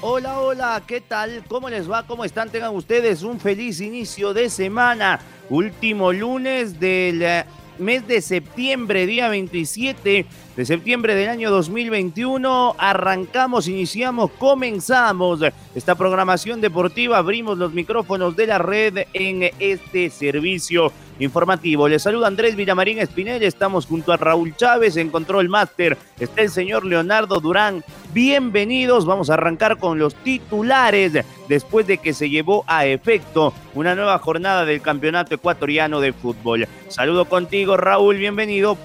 Hola, 0.00 0.40
hola, 0.40 0.82
¿qué 0.86 1.00
tal? 1.02 1.44
¿Cómo 1.46 1.68
les 1.68 1.90
va? 1.90 2.06
¿Cómo 2.06 2.24
están? 2.24 2.48
Tengan 2.48 2.74
ustedes 2.74 3.22
un 3.22 3.38
feliz 3.38 3.80
inicio 3.80 4.32
de 4.32 4.48
semana. 4.48 5.20
Último 5.50 6.10
lunes 6.12 6.80
del 6.80 7.22
eh, 7.22 7.44
mes 7.78 8.06
de 8.06 8.22
septiembre, 8.22 9.04
día 9.06 9.28
27 9.28 10.24
de 10.58 10.66
septiembre 10.66 11.14
del 11.14 11.28
año 11.28 11.52
2021. 11.52 12.74
Arrancamos, 12.78 13.68
iniciamos, 13.68 14.32
comenzamos 14.40 15.38
esta 15.72 15.94
programación 15.94 16.60
deportiva. 16.60 17.16
Abrimos 17.16 17.58
los 17.58 17.72
micrófonos 17.72 18.34
de 18.34 18.48
la 18.48 18.58
red 18.58 19.06
en 19.12 19.52
este 19.60 20.10
servicio 20.10 20.92
informativo. 21.20 21.86
Les 21.86 22.02
saluda 22.02 22.26
Andrés 22.26 22.56
Villamarín 22.56 22.98
Espinel. 22.98 23.44
Estamos 23.44 23.86
junto 23.86 24.12
a 24.12 24.16
Raúl 24.16 24.56
Chávez 24.56 24.96
en 24.96 25.10
Control 25.10 25.48
Master. 25.48 25.96
Está 26.18 26.42
el 26.42 26.50
señor 26.50 26.84
Leonardo 26.84 27.38
Durán. 27.38 27.84
Bienvenidos. 28.12 29.06
Vamos 29.06 29.30
a 29.30 29.34
arrancar 29.34 29.78
con 29.78 30.00
los 30.00 30.16
titulares 30.16 31.24
después 31.48 31.86
de 31.86 31.98
que 31.98 32.12
se 32.12 32.30
llevó 32.30 32.64
a 32.66 32.84
efecto 32.84 33.54
una 33.76 33.94
nueva 33.94 34.18
jornada 34.18 34.64
del 34.64 34.80
Campeonato 34.82 35.36
Ecuatoriano 35.36 36.00
de 36.00 36.12
Fútbol. 36.12 36.66
Saludo 36.88 37.26
contigo, 37.26 37.76
Raúl. 37.76 38.16
Bienvenido. 38.16 38.76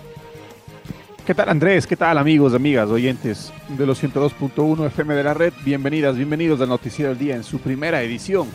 ¿Qué 1.25 1.33
tal 1.33 1.47
Andrés? 1.47 1.87
¿Qué 1.87 1.95
tal 1.95 2.17
amigos, 2.17 2.53
amigas, 2.53 2.89
oyentes 2.89 3.53
de 3.69 3.85
los 3.85 4.03
102.1 4.03 4.87
FM 4.87 5.15
de 5.15 5.23
la 5.23 5.33
red? 5.33 5.53
Bienvenidas, 5.63 6.17
bienvenidos 6.17 6.59
al 6.59 6.67
Noticiero 6.67 7.11
del 7.11 7.17
Día 7.17 7.35
en 7.37 7.45
su 7.45 7.59
primera 7.59 8.01
edición, 8.01 8.49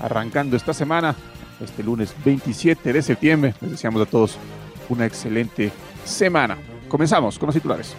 arrancando 0.00 0.56
esta 0.56 0.74
semana, 0.74 1.14
este 1.60 1.84
lunes 1.84 2.12
27 2.24 2.92
de 2.92 3.02
septiembre. 3.02 3.54
Les 3.60 3.70
deseamos 3.70 4.02
a 4.02 4.06
todos 4.06 4.36
una 4.88 5.06
excelente 5.06 5.70
semana. 6.04 6.58
Comenzamos 6.88 7.38
con 7.38 7.46
los 7.46 7.54
titulares. 7.54 7.94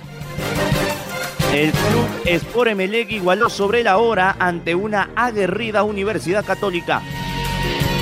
El 1.53 1.71
club 1.71 2.07
Sport 2.25 2.71
Emelec 2.71 3.11
igualó 3.11 3.49
sobre 3.49 3.83
la 3.83 3.99
hora 3.99 4.35
ante 4.37 4.75
una 4.75 5.11
aguerrida 5.15 5.83
Universidad 5.83 6.43
Católica. 6.43 7.01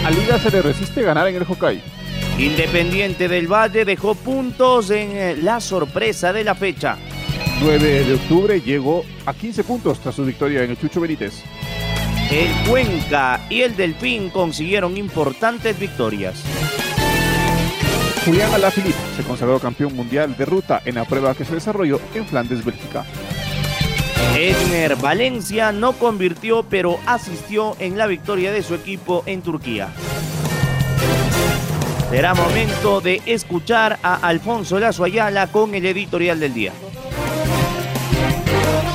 A 0.03 0.09
Liga 0.09 0.39
se 0.39 0.49
le 0.49 0.63
resiste 0.63 1.03
ganar 1.03 1.27
en 1.27 1.35
el 1.35 1.43
Hokkaido. 1.43 1.96
Independiente 2.37 3.27
del 3.27 3.51
Valle 3.51 3.83
dejó 3.83 4.13
puntos 4.13 4.91
en 4.91 5.11
eh, 5.11 5.35
la 5.37 5.59
sorpresa 5.59 6.31
de 6.31 6.43
la 6.43 6.53
fecha. 6.53 6.97
9 7.61 8.03
de 8.03 8.13
octubre 8.13 8.61
llegó 8.61 9.03
a 9.25 9.33
15 9.33 9.63
puntos 9.63 9.99
tras 9.99 10.13
su 10.13 10.23
victoria 10.23 10.63
en 10.63 10.69
el 10.69 10.77
Chucho 10.77 11.01
Benítez. 11.01 11.41
El 12.29 12.51
Cuenca 12.69 13.47
y 13.49 13.61
el 13.61 13.75
Delfín 13.75 14.29
consiguieron 14.29 14.97
importantes 14.97 15.79
victorias. 15.79 16.43
Julián 18.23 18.53
Alaphilippe 18.53 18.99
se 19.15 19.23
consagró 19.23 19.59
campeón 19.59 19.95
mundial 19.95 20.37
de 20.37 20.45
ruta 20.45 20.83
en 20.85 20.95
la 20.95 21.05
prueba 21.05 21.33
que 21.33 21.45
se 21.45 21.55
desarrolló 21.55 21.99
en 22.13 22.27
Flandes, 22.27 22.63
Bélgica. 22.63 23.03
Edner 24.35 24.95
Valencia 24.97 25.71
no 25.71 25.93
convirtió 25.93 26.63
pero 26.69 26.99
asistió 27.07 27.75
en 27.79 27.97
la 27.97 28.05
victoria 28.05 28.51
de 28.51 28.61
su 28.61 28.75
equipo 28.75 29.23
en 29.25 29.41
Turquía. 29.41 29.89
Será 32.09 32.33
momento 32.33 33.01
de 33.01 33.21
escuchar 33.25 33.99
a 34.01 34.15
Alfonso 34.15 34.79
Lazo 34.79 35.03
Ayala 35.03 35.47
con 35.47 35.75
el 35.75 35.85
editorial 35.85 36.39
del 36.39 36.53
día. 36.53 36.71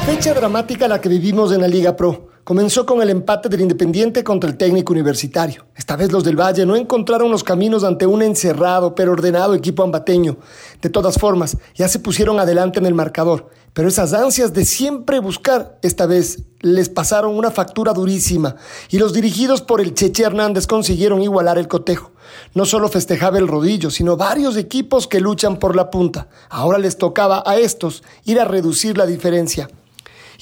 Fecha 0.06 0.32
dramática 0.32 0.88
la 0.88 0.98
que 0.98 1.10
vivimos 1.10 1.52
en 1.52 1.60
la 1.60 1.68
Liga 1.68 1.94
Pro. 1.94 2.31
Comenzó 2.44 2.84
con 2.86 3.00
el 3.00 3.10
empate 3.10 3.48
del 3.48 3.60
Independiente 3.60 4.24
contra 4.24 4.50
el 4.50 4.56
técnico 4.56 4.92
universitario. 4.92 5.64
Esta 5.76 5.94
vez 5.94 6.10
los 6.10 6.24
del 6.24 6.34
Valle 6.34 6.66
no 6.66 6.74
encontraron 6.74 7.30
los 7.30 7.44
caminos 7.44 7.84
ante 7.84 8.04
un 8.04 8.20
encerrado 8.20 8.96
pero 8.96 9.12
ordenado 9.12 9.54
equipo 9.54 9.84
ambateño. 9.84 10.38
De 10.80 10.88
todas 10.88 11.18
formas, 11.18 11.56
ya 11.76 11.86
se 11.86 12.00
pusieron 12.00 12.40
adelante 12.40 12.80
en 12.80 12.86
el 12.86 12.94
marcador. 12.94 13.48
Pero 13.72 13.86
esas 13.86 14.12
ansias 14.12 14.52
de 14.52 14.64
siempre 14.64 15.20
buscar, 15.20 15.78
esta 15.82 16.06
vez 16.06 16.42
les 16.58 16.88
pasaron 16.88 17.36
una 17.36 17.52
factura 17.52 17.92
durísima 17.92 18.56
y 18.90 18.98
los 18.98 19.12
dirigidos 19.12 19.62
por 19.62 19.80
el 19.80 19.94
Cheche 19.94 20.24
Hernández 20.24 20.66
consiguieron 20.66 21.22
igualar 21.22 21.58
el 21.58 21.68
cotejo. 21.68 22.10
No 22.54 22.66
solo 22.66 22.88
festejaba 22.88 23.38
el 23.38 23.46
rodillo, 23.46 23.92
sino 23.92 24.16
varios 24.16 24.56
equipos 24.56 25.06
que 25.06 25.20
luchan 25.20 25.60
por 25.60 25.76
la 25.76 25.90
punta. 25.90 26.26
Ahora 26.50 26.78
les 26.78 26.98
tocaba 26.98 27.44
a 27.46 27.56
estos 27.56 28.02
ir 28.24 28.40
a 28.40 28.44
reducir 28.44 28.98
la 28.98 29.06
diferencia. 29.06 29.68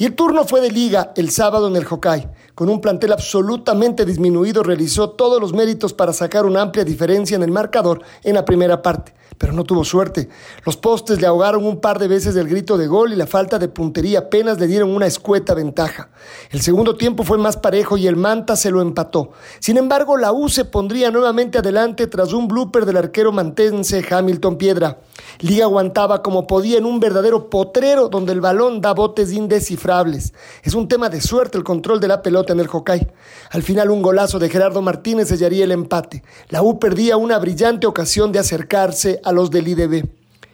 Y 0.01 0.07
el 0.07 0.15
turno 0.15 0.47
fue 0.47 0.63
de 0.63 0.71
liga 0.71 1.13
el 1.15 1.29
sábado 1.29 1.69
en 1.69 1.77
el 1.77 1.85
Hokkaido. 1.85 2.31
Con 2.55 2.71
un 2.71 2.81
plantel 2.81 3.13
absolutamente 3.13 4.07
disminuido, 4.07 4.63
realizó 4.63 5.11
todos 5.11 5.39
los 5.39 5.53
méritos 5.53 5.93
para 5.93 6.15
sacar 6.15 6.47
una 6.47 6.63
amplia 6.63 6.87
diferencia 6.87 7.37
en 7.37 7.43
el 7.43 7.51
marcador 7.51 8.01
en 8.25 8.37
la 8.37 8.47
primera 8.47 8.81
parte 8.81 9.13
pero 9.41 9.55
no 9.55 9.65
tuvo 9.65 9.87
suerte. 9.87 10.29
Los 10.67 10.77
postes 10.77 11.19
le 11.19 11.27
ahogaron 11.27 11.65
un 11.65 11.81
par 11.81 11.99
de 11.99 12.09
veces 12.09 12.37
el 12.37 12.47
grito 12.47 12.77
de 12.77 12.87
gol 12.87 13.15
y 13.15 13.17
la 13.17 13.27
falta 13.27 13.59
de 13.59 13.69
puntería 13.69 14.19
apenas 14.19 14.61
le 14.61 14.67
dieron 14.67 14.91
una 14.91 15.07
escueta 15.07 15.55
ventaja. 15.55 16.11
El 16.51 16.61
segundo 16.61 16.95
tiempo 16.95 17.25
fue 17.25 17.39
más 17.39 17.57
parejo 17.57 17.97
y 17.97 18.07
el 18.07 18.17
Manta 18.17 18.55
se 18.55 18.71
lo 18.71 18.83
empató. 18.83 19.31
Sin 19.59 19.79
embargo, 19.79 20.19
la 20.19 20.31
U 20.31 20.51
se 20.51 20.67
pondría 20.67 21.11
nuevamente 21.11 21.57
adelante 21.57 22.07
tras 22.07 22.35
un 22.35 22.49
blooper 22.49 22.85
del 22.85 22.99
arquero 22.99 23.33
mantense 23.33 24.05
Hamilton 24.11 24.59
Piedra. 24.59 24.99
Liga 25.39 25.65
aguantaba 25.65 26.23
como 26.23 26.47
podía 26.47 26.77
en 26.77 26.85
un 26.85 27.01
verdadero 27.01 27.49
potrero 27.49 28.11
donde 28.11 28.33
el 28.33 28.43
balón 28.43 28.83
da 28.83 28.93
botes 28.93 29.33
indescifrables. 29.33 30.35
Es 30.63 30.75
un 30.75 30.87
tema 30.87 31.09
de 31.09 31.23
suerte 31.23 31.57
el 31.57 31.65
control 31.65 31.99
de 31.99 32.09
la 32.09 32.21
pelota 32.21 32.53
en 32.53 32.61
el 32.61 32.69
Hokkaido. 32.71 33.07
Al 33.53 33.63
final 33.63 33.91
un 33.91 34.03
golazo 34.03 34.39
de 34.39 34.51
Gerardo 34.51 34.83
Martínez 34.83 35.29
sellaría 35.29 35.65
el 35.65 35.73
empate. 35.73 36.23
La 36.51 36.63
U 36.63 36.79
perdía 36.79 37.17
una 37.17 37.39
brillante 37.39 37.87
ocasión 37.87 38.33
de 38.33 38.39
acercarse 38.39 39.19
a 39.25 39.30
los 39.33 39.51
del 39.51 39.69
IDB. 39.69 40.09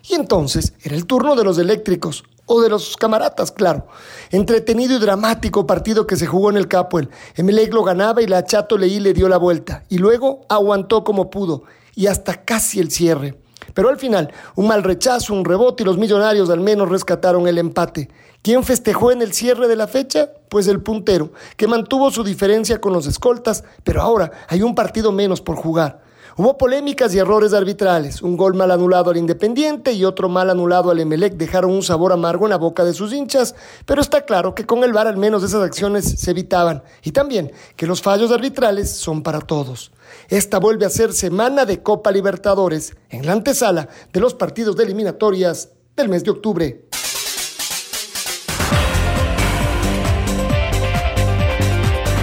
Y 0.09 0.15
entonces 0.15 0.73
era 0.83 0.95
el 0.95 1.07
turno 1.07 1.35
de 1.35 1.45
los 1.45 1.59
eléctricos, 1.59 2.25
o 2.47 2.61
de 2.61 2.69
los 2.69 2.97
camaratas, 2.97 3.51
claro. 3.51 3.89
Entretenido 4.31 4.97
y 4.97 5.01
dramático 5.01 5.67
partido 5.67 6.07
que 6.07 6.17
se 6.17 6.27
jugó 6.27 6.51
en 6.51 6.57
el 6.57 6.69
Capuel. 6.69 7.11
Emelec 7.35 7.75
lo 7.75 7.83
ganaba 7.83 8.23
y 8.23 8.27
la 8.27 8.45
Chato 8.45 8.79
Leí 8.79 9.01
le 9.01 9.13
dio 9.13 9.29
la 9.29 9.37
vuelta. 9.37 9.83
Y 9.89 9.99
luego 9.99 10.47
aguantó 10.49 11.05
como 11.05 11.29
pudo, 11.29 11.65
y 11.95 12.07
hasta 12.07 12.45
casi 12.45 12.79
el 12.79 12.91
cierre. 12.91 13.37
Pero 13.75 13.89
al 13.89 13.99
final, 13.99 14.33
un 14.55 14.69
mal 14.69 14.85
rechazo, 14.85 15.35
un 15.35 15.45
rebote 15.45 15.83
y 15.83 15.87
los 15.87 15.99
millonarios 15.99 16.49
al 16.51 16.61
menos 16.61 16.89
rescataron 16.89 17.49
el 17.49 17.59
empate. 17.59 18.09
¿Quién 18.43 18.63
festejó 18.63 19.11
en 19.11 19.23
el 19.23 19.33
cierre 19.33 19.67
de 19.67 19.75
la 19.75 19.89
fecha? 19.89 20.31
Pues 20.49 20.69
el 20.69 20.81
puntero, 20.81 21.33
que 21.57 21.67
mantuvo 21.67 22.13
su 22.13 22.23
diferencia 22.23 22.81
con 22.81 22.93
los 22.93 23.07
escoltas, 23.07 23.65
pero 23.83 24.03
ahora 24.03 24.31
hay 24.49 24.63
un 24.63 24.77
partido 24.77 25.11
menos 25.11 25.41
por 25.41 25.57
jugar. 25.57 26.06
Hubo 26.39 26.59
polémicas 26.59 27.15
y 27.15 27.19
errores 27.19 27.55
arbitrales. 27.55 28.21
Un 28.21 28.37
gol 28.37 28.53
mal 28.53 28.71
anulado 28.71 29.11
al 29.11 29.17
Independiente 29.17 29.95
y 29.95 30.05
otro 30.05 30.29
mal 30.29 30.51
anulado 30.51 30.91
al 30.91 31.01
Emelec 31.01 31.33
dejaron 31.33 31.71
un 31.71 31.83
sabor 31.83 32.13
amargo 32.13 32.45
en 32.45 32.51
la 32.51 32.59
boca 32.59 32.85
de 32.85 32.93
sus 32.93 33.15
hinchas, 33.15 33.55
pero 33.87 34.03
está 34.03 34.27
claro 34.27 34.55
que 34.55 34.67
con 34.67 34.85
el 34.85 34.93
VAR 34.93 35.07
al 35.07 35.17
menos 35.17 35.43
esas 35.43 35.63
acciones 35.63 36.05
se 36.05 36.31
evitaban. 36.33 36.83
Y 37.03 37.13
también 37.13 37.53
que 37.75 37.87
los 37.87 38.03
fallos 38.03 38.31
arbitrales 38.33 38.91
son 38.91 39.23
para 39.23 39.41
todos. 39.41 39.93
Esta 40.29 40.59
vuelve 40.59 40.85
a 40.85 40.91
ser 40.91 41.15
semana 41.15 41.65
de 41.65 41.83
Copa 41.83 42.11
Libertadores 42.11 42.95
en 43.09 43.25
la 43.25 43.33
antesala 43.33 43.89
de 44.13 44.21
los 44.21 44.35
partidos 44.35 44.77
de 44.77 44.85
eliminatorias 44.85 45.71
del 45.97 46.11
mes 46.11 46.23
de 46.23 46.33
octubre. 46.33 46.85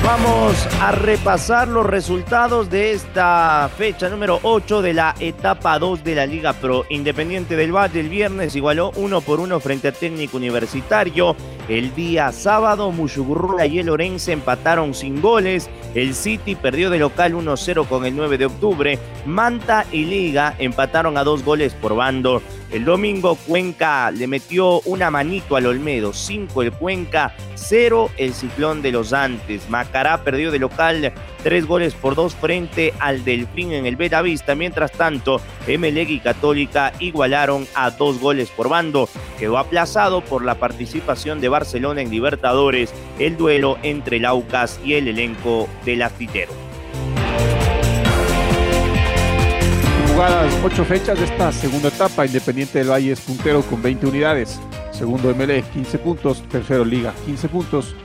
Vamos 0.04 0.33
a 0.44 0.92
repasar 0.92 1.70
los 1.70 1.86
resultados 1.86 2.70
de 2.70 2.92
esta 2.92 3.70
fecha 3.78 4.10
número 4.10 4.42
8 4.44 4.82
de 4.82 4.94
la 4.94 5.16
etapa 5.22 5.80
2 5.80 6.04
de 6.04 6.16
la 6.16 6.26
Liga 6.26 6.52
Pro. 6.52 6.84
Independiente 6.90 7.56
del 7.56 7.74
Valle 7.74 8.02
el 8.02 8.10
viernes 8.10 8.54
igualó 8.54 8.92
uno 8.98 9.22
por 9.22 9.40
uno 9.40 9.62
frente 9.62 9.88
a 9.88 9.94
Técnico 9.94 10.36
Universitario. 10.36 11.38
El 11.70 11.96
día 11.96 12.34
sábado, 12.34 12.92
Mushugurrula 12.92 13.68
y 13.68 13.80
el 13.80 13.90
Orense 13.90 14.34
empataron 14.34 14.94
sin 14.94 15.22
goles. 15.22 15.70
El 15.96 16.14
City 16.14 16.56
perdió 16.56 16.90
de 16.90 17.00
local 17.00 17.36
1-0 17.36 17.88
con 17.88 18.06
el 18.06 18.14
9 18.14 18.38
de 18.38 18.46
octubre. 18.48 19.00
Manta 19.26 19.86
y 19.94 20.04
Liga 20.04 20.56
empataron 20.60 21.18
a 21.18 21.24
dos 21.24 21.46
goles 21.46 21.74
por 21.74 21.96
bando. 21.96 22.42
El 22.74 22.86
domingo 22.86 23.36
Cuenca 23.36 24.10
le 24.10 24.26
metió 24.26 24.82
una 24.82 25.12
manito 25.12 25.56
al 25.56 25.68
Olmedo, 25.68 26.12
5 26.12 26.64
el 26.64 26.72
Cuenca, 26.72 27.36
0 27.54 28.10
el 28.18 28.34
Ciclón 28.34 28.82
de 28.82 28.92
los 28.92 29.14
Antes. 29.14 29.70
Macará 29.70 30.24
perdió 30.24 30.33
de 30.34 30.60
local 30.60 31.14
3 31.44 31.66
goles 31.66 31.94
por 31.94 32.16
2 32.16 32.36
frente 32.36 32.94
al 33.00 33.24
Delfín 33.24 33.74
en 33.74 33.86
el 33.86 33.96
Vista. 33.96 34.56
Mientras 34.56 34.92
tanto, 34.92 35.42
Emelec 35.68 36.10
y 36.10 36.20
Católica 36.20 36.94
igualaron 37.00 37.68
a 37.76 37.92
2 37.92 38.20
goles 38.20 38.50
por 38.50 38.70
bando. 38.70 39.10
Quedó 39.40 39.58
aplazado 39.58 40.22
por 40.22 40.44
la 40.44 40.56
participación 40.56 41.42
de 41.42 41.50
Barcelona 41.50 42.02
en 42.02 42.12
Libertadores 42.12 42.94
el 43.20 43.38
duelo 43.38 43.78
entre 43.84 44.18
el 44.18 44.26
Aucas 44.26 44.80
y 44.84 44.94
el 44.94 45.08
elenco 45.08 45.70
del 45.86 46.02
Astillero. 46.02 46.52
jugadas 50.14 50.54
ocho 50.64 50.86
fechas 50.86 51.18
de 51.18 51.26
esta 51.26 51.52
segunda 51.52 51.90
etapa. 51.90 52.26
Independiente 52.26 52.80
del 52.80 52.92
Valle 52.92 53.14
es 53.14 53.22
puntero 53.22 53.62
con 53.64 53.82
20 53.82 54.06
unidades. 54.06 54.60
Segundo 54.92 55.34
MLE 55.34 55.64
15 55.64 55.98
puntos. 56.00 56.44
Tercero 56.50 56.86
Liga 56.86 57.14
15 57.26 57.50
puntos. 57.50 57.96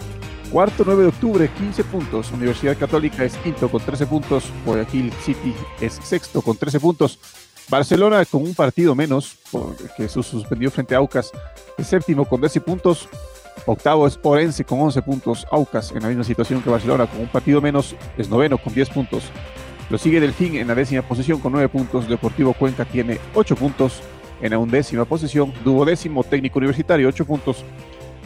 Cuarto 0.53 0.83
9 0.87 1.03
de 1.03 1.09
octubre 1.09 1.51
15 1.59 1.85
puntos. 1.85 2.33
Universidad 2.33 2.77
Católica 2.79 3.23
es 3.23 3.37
quinto 3.37 3.69
con 3.69 3.83
13 3.83 4.07
puntos. 4.07 4.45
Guayaquil 4.65 5.13
City 5.23 5.55
es 5.81 6.01
sexto 6.03 6.41
con 6.41 6.57
13 6.57 6.81
puntos. 6.81 7.19
Barcelona 7.69 8.25
con 8.25 8.43
un 8.43 8.55
partido 8.55 8.95
menos, 8.95 9.37
porque 9.53 10.09
se 10.09 10.23
suspendió 10.23 10.71
frente 10.71 10.95
a 10.95 10.99
Aucas, 10.99 11.31
es 11.77 11.87
séptimo 11.87 12.25
con 12.25 12.41
10 12.41 12.61
puntos. 12.61 13.09
Octavo 13.67 14.07
es 14.07 14.19
Orense 14.23 14.65
con 14.65 14.81
11 14.81 15.03
puntos. 15.03 15.47
Aucas 15.51 15.93
en 15.93 16.03
la 16.03 16.09
misma 16.09 16.25
situación 16.25 16.63
que 16.63 16.71
Barcelona 16.71 17.07
con 17.07 17.21
un 17.21 17.29
partido 17.29 17.61
menos 17.61 17.95
es 18.17 18.31
noveno 18.31 18.57
con 18.57 18.73
10 18.73 18.89
puntos. 18.89 19.25
Lo 19.91 19.99
sigue 19.99 20.21
Delfín 20.21 20.57
en 20.57 20.69
la 20.69 20.75
décima 20.75 21.03
posición 21.03 21.41
con 21.41 21.53
nueve 21.53 21.69
puntos. 21.69 22.09
Deportivo 22.09 22.55
Cuenca 22.55 22.87
tiene 22.87 23.19
ocho 23.35 23.55
puntos 23.55 24.01
en 24.41 24.51
la 24.51 24.59
undécima 24.59 25.05
posición. 25.05 25.53
décimo 25.85 26.25
Técnico 26.25 26.59
Universitario, 26.59 27.09
ocho 27.09 27.27
puntos. 27.27 27.65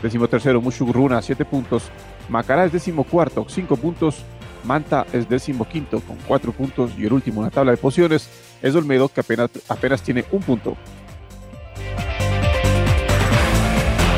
Décimo 0.03 0.27
tercero, 0.27 0.61
Mushugurruna, 0.61 1.23
siete 1.23 1.45
puntos. 1.45 1.85
Macará 2.29 2.65
es 2.65 2.73
décimo 2.73 3.05
cuarto, 3.05 3.47
cinco 3.49 3.77
puntos. 3.77 4.25
Manta 4.65 5.07
es 5.13 5.29
décimo 5.29 5.67
quinto 5.67 6.01
con 6.01 6.17
cuatro 6.27 6.53
puntos. 6.53 6.93
Y 6.97 7.07
el 7.07 7.13
último 7.13 7.41
en 7.41 7.47
la 7.47 7.51
tabla 7.51 7.73
de 7.73 7.79
posiciones 7.79 8.29
es 8.63 8.75
Olmedo, 8.75 9.09
que 9.09 9.21
apenas, 9.21 9.51
apenas 9.69 10.03
tiene 10.03 10.25
un 10.31 10.41
punto. 10.41 10.77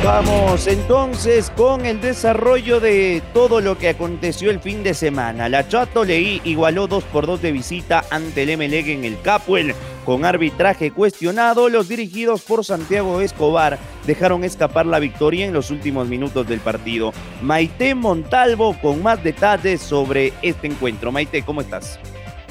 Vamos 0.04 0.66
entonces 0.66 1.50
con 1.56 1.86
el 1.86 1.98
desarrollo 1.98 2.78
de 2.78 3.22
todo 3.32 3.62
lo 3.62 3.78
que 3.78 3.88
aconteció 3.88 4.50
el 4.50 4.60
fin 4.60 4.82
de 4.82 4.92
semana. 4.92 5.48
La 5.48 5.66
Chato 5.66 6.04
Leí 6.04 6.42
igualó 6.44 6.86
2 6.86 7.04
por 7.04 7.26
2 7.26 7.40
de 7.40 7.52
visita 7.52 8.04
ante 8.10 8.42
el 8.42 8.54
MLEG 8.58 8.90
en 8.90 9.04
el 9.06 9.18
Capuel. 9.22 9.74
Con 10.04 10.26
arbitraje 10.26 10.90
cuestionado, 10.90 11.70
los 11.70 11.88
dirigidos 11.88 12.42
por 12.42 12.66
Santiago 12.66 13.22
Escobar 13.22 13.78
dejaron 14.06 14.44
escapar 14.44 14.84
la 14.84 14.98
victoria 14.98 15.46
en 15.46 15.54
los 15.54 15.70
últimos 15.70 16.06
minutos 16.06 16.46
del 16.46 16.60
partido. 16.60 17.14
Maite 17.40 17.94
Montalvo 17.94 18.76
con 18.82 19.02
más 19.02 19.24
detalles 19.24 19.80
sobre 19.80 20.34
este 20.42 20.66
encuentro. 20.66 21.12
Maite, 21.12 21.42
¿cómo 21.44 21.62
estás? 21.62 21.98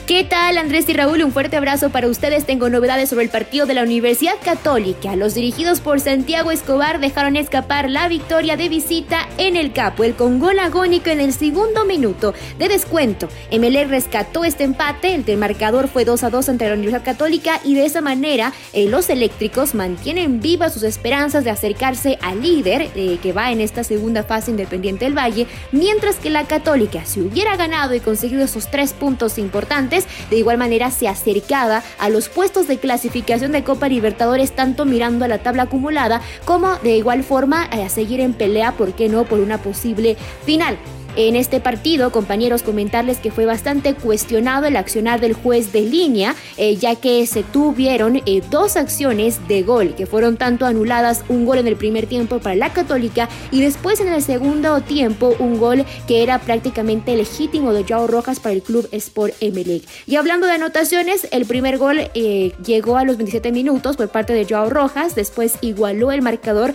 ¿Qué 0.08 0.26
tal 0.26 0.58
Andrés 0.58 0.90
y 0.90 0.94
Raúl? 0.94 1.24
Un 1.24 1.32
fuerte 1.32 1.56
abrazo 1.56 1.90
para 1.90 2.10
ustedes. 2.10 2.46
Tengo 2.46 2.70
novedades 2.70 3.08
sobre 3.08 3.24
el 3.24 3.32
partido 3.32 3.66
de 3.66 3.74
la 3.74 3.84
Universidad 3.84 4.36
Católica. 4.44 5.16
Los 5.16 5.34
dirigidos 5.34 5.80
por 5.80 6.02
Santiago 6.02 6.52
Escobar 6.52 7.00
dejaron 7.00 7.38
escapar 7.38 7.90
la 7.90 8.10
victoria 8.10 8.58
de 8.58 8.68
visita 8.68 9.30
en 9.38 9.56
el 9.56 9.72
Capo, 9.72 10.04
el 10.04 10.16
con 10.16 10.40
gol 10.40 10.60
agónico 10.60 11.10
en 11.10 11.22
el 11.22 11.32
segundo 11.32 11.86
minuto 11.86 12.34
de 12.60 12.68
descuento. 12.68 13.30
MLE 13.50 13.86
rescató 13.86 14.44
este 14.44 14.66
empate, 14.66 15.24
el 15.26 15.38
marcador 15.38 15.88
fue 15.88 16.04
2 16.04 16.22
a 16.26 16.30
2 16.30 16.50
ante 16.50 16.68
la 16.68 16.74
Universidad 16.74 17.06
Católica 17.06 17.62
y 17.64 17.74
de 17.74 17.86
esa 17.86 18.02
manera 18.02 18.52
eh, 18.74 18.90
los 18.90 19.10
eléctricos 19.10 19.74
mantienen 19.74 20.42
vivas 20.42 20.74
sus 20.74 20.84
esperanzas 20.84 21.46
de 21.46 21.52
acercarse 21.52 22.20
al 22.22 22.42
líder 22.42 22.90
eh, 22.96 23.20
que 23.24 23.32
va 23.32 23.54
en 23.54 23.62
esta 23.62 23.86
segunda 23.86 24.24
fase 24.24 24.52
independiente 24.52 25.06
del 25.06 25.18
Valle, 25.18 25.48
mientras 25.72 26.18
que 26.18 26.30
la 26.30 26.44
Católica, 26.44 27.06
si 27.06 27.22
hubiera 27.22 27.56
ganado 27.56 27.94
y 27.96 28.02
conseguido 28.02 28.44
esos 28.44 28.70
tres 28.70 28.92
puntos 28.92 29.38
importantes, 29.38 29.93
de 30.30 30.38
igual 30.38 30.58
manera 30.58 30.92
se 30.92 31.08
acercaba 31.08 31.84
a 32.00 32.10
los 32.10 32.30
puestos 32.30 32.68
de 32.68 32.78
clasificación 32.78 33.52
de 33.52 33.64
Copa 33.64 33.88
Libertadores, 33.88 34.56
tanto 34.56 34.86
mirando 34.86 35.26
a 35.26 35.28
la 35.28 35.40
tabla 35.40 35.64
acumulada 35.64 36.22
como 36.46 36.76
de 36.78 36.98
igual 36.98 37.24
forma 37.24 37.64
a 37.64 37.90
seguir 37.90 38.20
en 38.20 38.34
pelea, 38.34 38.74
¿por 38.74 38.94
qué 38.94 39.10
no?, 39.10 39.26
por 39.26 39.40
una 39.40 39.60
posible 39.60 40.18
final. 40.46 40.78
En 41.16 41.36
este 41.36 41.60
partido, 41.60 42.12
compañeros, 42.12 42.64
comentarles 42.64 43.20
que 43.20 43.30
fue 43.30 43.46
bastante 43.46 43.94
cuestionado 43.94 44.66
el 44.66 44.76
accionar 44.76 45.22
del 45.22 45.34
juez 45.34 45.72
de 45.72 45.82
línea, 45.82 46.36
eh, 46.58 46.76
ya 46.76 46.96
que 46.96 47.28
se 47.28 47.44
tuvieron 47.44 48.24
eh, 48.26 48.42
dos 48.50 48.78
acciones 48.78 49.48
de 49.48 49.62
gol 49.62 49.94
que 49.94 50.08
fueron 50.08 50.38
tanto 50.38 50.66
anuladas, 50.66 51.24
un 51.30 51.46
gol 51.46 51.60
en 51.60 51.68
el 51.68 51.76
primer 51.76 52.08
tiempo 52.08 52.40
para 52.40 52.56
la 52.56 52.74
Católica 52.74 53.30
y 53.52 53.62
después 53.62 54.00
en 54.00 54.08
el 54.08 54.24
segundo 54.24 54.82
tiempo 54.82 55.36
un 55.38 55.60
gol 55.60 55.86
que 56.08 56.24
era 56.24 56.40
prácticamente 56.40 57.16
legítimo 57.16 57.74
de 57.74 57.86
Joao 57.88 58.08
Rojas 58.08 58.40
para 58.40 58.56
el 58.56 58.64
club 58.64 58.90
Sport 58.92 59.36
Emelec. 59.40 59.84
Y 60.08 60.16
hablando 60.16 60.48
de 60.48 60.54
anotaciones, 60.54 61.28
el 61.30 61.46
primer 61.46 61.78
gol 61.78 62.10
eh, 62.16 62.54
llegó 62.66 62.98
a 62.98 63.04
los 63.04 63.18
27 63.18 63.52
minutos 63.52 63.98
por 63.98 64.10
parte 64.10 64.34
de 64.34 64.48
Joao 64.50 64.72
Rojas, 64.72 65.14
después 65.14 65.60
igualó 65.62 66.12
el 66.12 66.24
marcador 66.24 66.74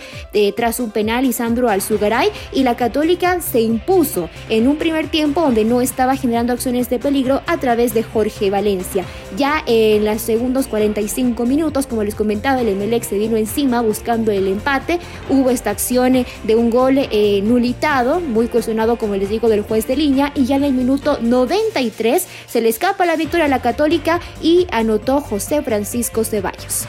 tras 0.55 0.79
un 0.79 0.91
penal 0.91 1.25
Isandro 1.25 1.69
Alzugaray 1.69 2.31
y 2.53 2.63
la 2.63 2.77
Católica 2.77 3.41
se 3.41 3.59
impuso 3.59 4.28
en 4.49 4.67
un 4.67 4.77
primer 4.77 5.07
tiempo 5.07 5.41
donde 5.41 5.65
no 5.65 5.81
estaba 5.81 6.15
generando 6.15 6.53
acciones 6.53 6.89
de 6.89 6.99
peligro 6.99 7.41
a 7.47 7.57
través 7.57 7.93
de 7.93 8.03
Jorge 8.03 8.49
Valencia. 8.49 9.05
Ya 9.37 9.63
en 9.65 10.05
los 10.05 10.21
segundos 10.21 10.67
45 10.67 11.45
minutos, 11.45 11.87
como 11.87 12.03
les 12.03 12.15
comentaba, 12.15 12.61
el 12.61 12.69
Emelec 12.69 13.03
se 13.03 13.17
vino 13.17 13.37
encima 13.37 13.81
buscando 13.81 14.31
el 14.31 14.47
empate. 14.47 14.99
Hubo 15.29 15.49
esta 15.49 15.69
acción 15.69 16.25
de 16.43 16.55
un 16.55 16.69
gol 16.69 16.97
eh, 16.97 17.41
nulitado, 17.43 18.19
muy 18.19 18.47
cuestionado, 18.47 18.97
como 18.97 19.15
les 19.15 19.29
digo, 19.29 19.49
del 19.49 19.61
juez 19.61 19.87
de 19.87 19.95
línea. 19.95 20.31
Y 20.35 20.45
ya 20.45 20.55
en 20.55 20.63
el 20.63 20.73
minuto 20.73 21.19
93 21.21 22.27
se 22.47 22.61
le 22.61 22.69
escapa 22.69 23.05
la 23.05 23.15
victoria 23.15 23.45
a 23.45 23.49
la 23.49 23.61
Católica 23.61 24.19
y 24.41 24.67
anotó 24.71 25.21
José 25.21 25.61
Francisco 25.61 26.23
Ceballos. 26.23 26.87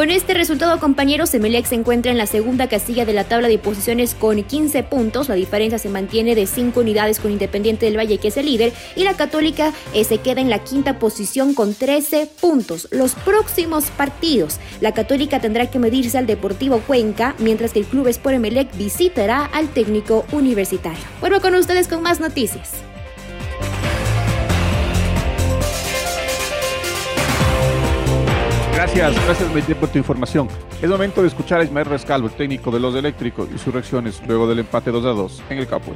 Con 0.00 0.10
este 0.10 0.32
resultado, 0.32 0.80
compañeros, 0.80 1.34
Emelec 1.34 1.66
se 1.66 1.74
encuentra 1.74 2.10
en 2.10 2.16
la 2.16 2.24
segunda 2.24 2.70
casilla 2.70 3.04
de 3.04 3.12
la 3.12 3.24
tabla 3.24 3.48
de 3.48 3.58
posiciones 3.58 4.14
con 4.14 4.42
15 4.42 4.82
puntos. 4.84 5.28
La 5.28 5.34
diferencia 5.34 5.78
se 5.78 5.90
mantiene 5.90 6.34
de 6.34 6.46
5 6.46 6.80
unidades 6.80 7.20
con 7.20 7.30
Independiente 7.30 7.84
del 7.84 7.98
Valle, 7.98 8.16
que 8.16 8.28
es 8.28 8.38
el 8.38 8.46
líder, 8.46 8.72
y 8.96 9.04
la 9.04 9.12
Católica 9.12 9.74
eh, 9.92 10.04
se 10.04 10.16
queda 10.16 10.40
en 10.40 10.48
la 10.48 10.60
quinta 10.60 10.98
posición 10.98 11.52
con 11.52 11.74
13 11.74 12.30
puntos. 12.40 12.88
Los 12.90 13.14
próximos 13.14 13.90
partidos, 13.90 14.58
la 14.80 14.94
Católica 14.94 15.38
tendrá 15.38 15.70
que 15.70 15.78
medirse 15.78 16.16
al 16.16 16.26
Deportivo 16.26 16.78
Cuenca, 16.78 17.34
mientras 17.38 17.74
que 17.74 17.80
el 17.80 17.84
Club 17.84 18.06
Sport 18.06 18.36
Emelec 18.36 18.74
visitará 18.78 19.44
al 19.44 19.68
técnico 19.68 20.24
universitario. 20.32 21.04
Vuelvo 21.20 21.42
con 21.42 21.54
ustedes 21.54 21.88
con 21.88 22.00
más 22.00 22.20
noticias. 22.20 22.89
Gracias, 28.80 29.14
gracias 29.26 29.52
Maite 29.52 29.74
por 29.74 29.90
tu 29.90 29.98
información. 29.98 30.48
Es 30.80 30.88
momento 30.88 31.20
de 31.20 31.28
escuchar 31.28 31.60
a 31.60 31.64
Ismael 31.64 31.84
Rescalvo, 31.84 32.28
el 32.28 32.32
técnico 32.32 32.70
de 32.70 32.80
los 32.80 32.94
eléctricos, 32.94 33.46
y 33.54 33.58
sus 33.58 33.74
reacciones 33.74 34.22
luego 34.26 34.48
del 34.48 34.60
empate 34.60 34.90
2 34.90 35.04
a 35.04 35.08
2 35.10 35.42
en 35.50 35.58
el 35.58 35.66
campo. 35.66 35.92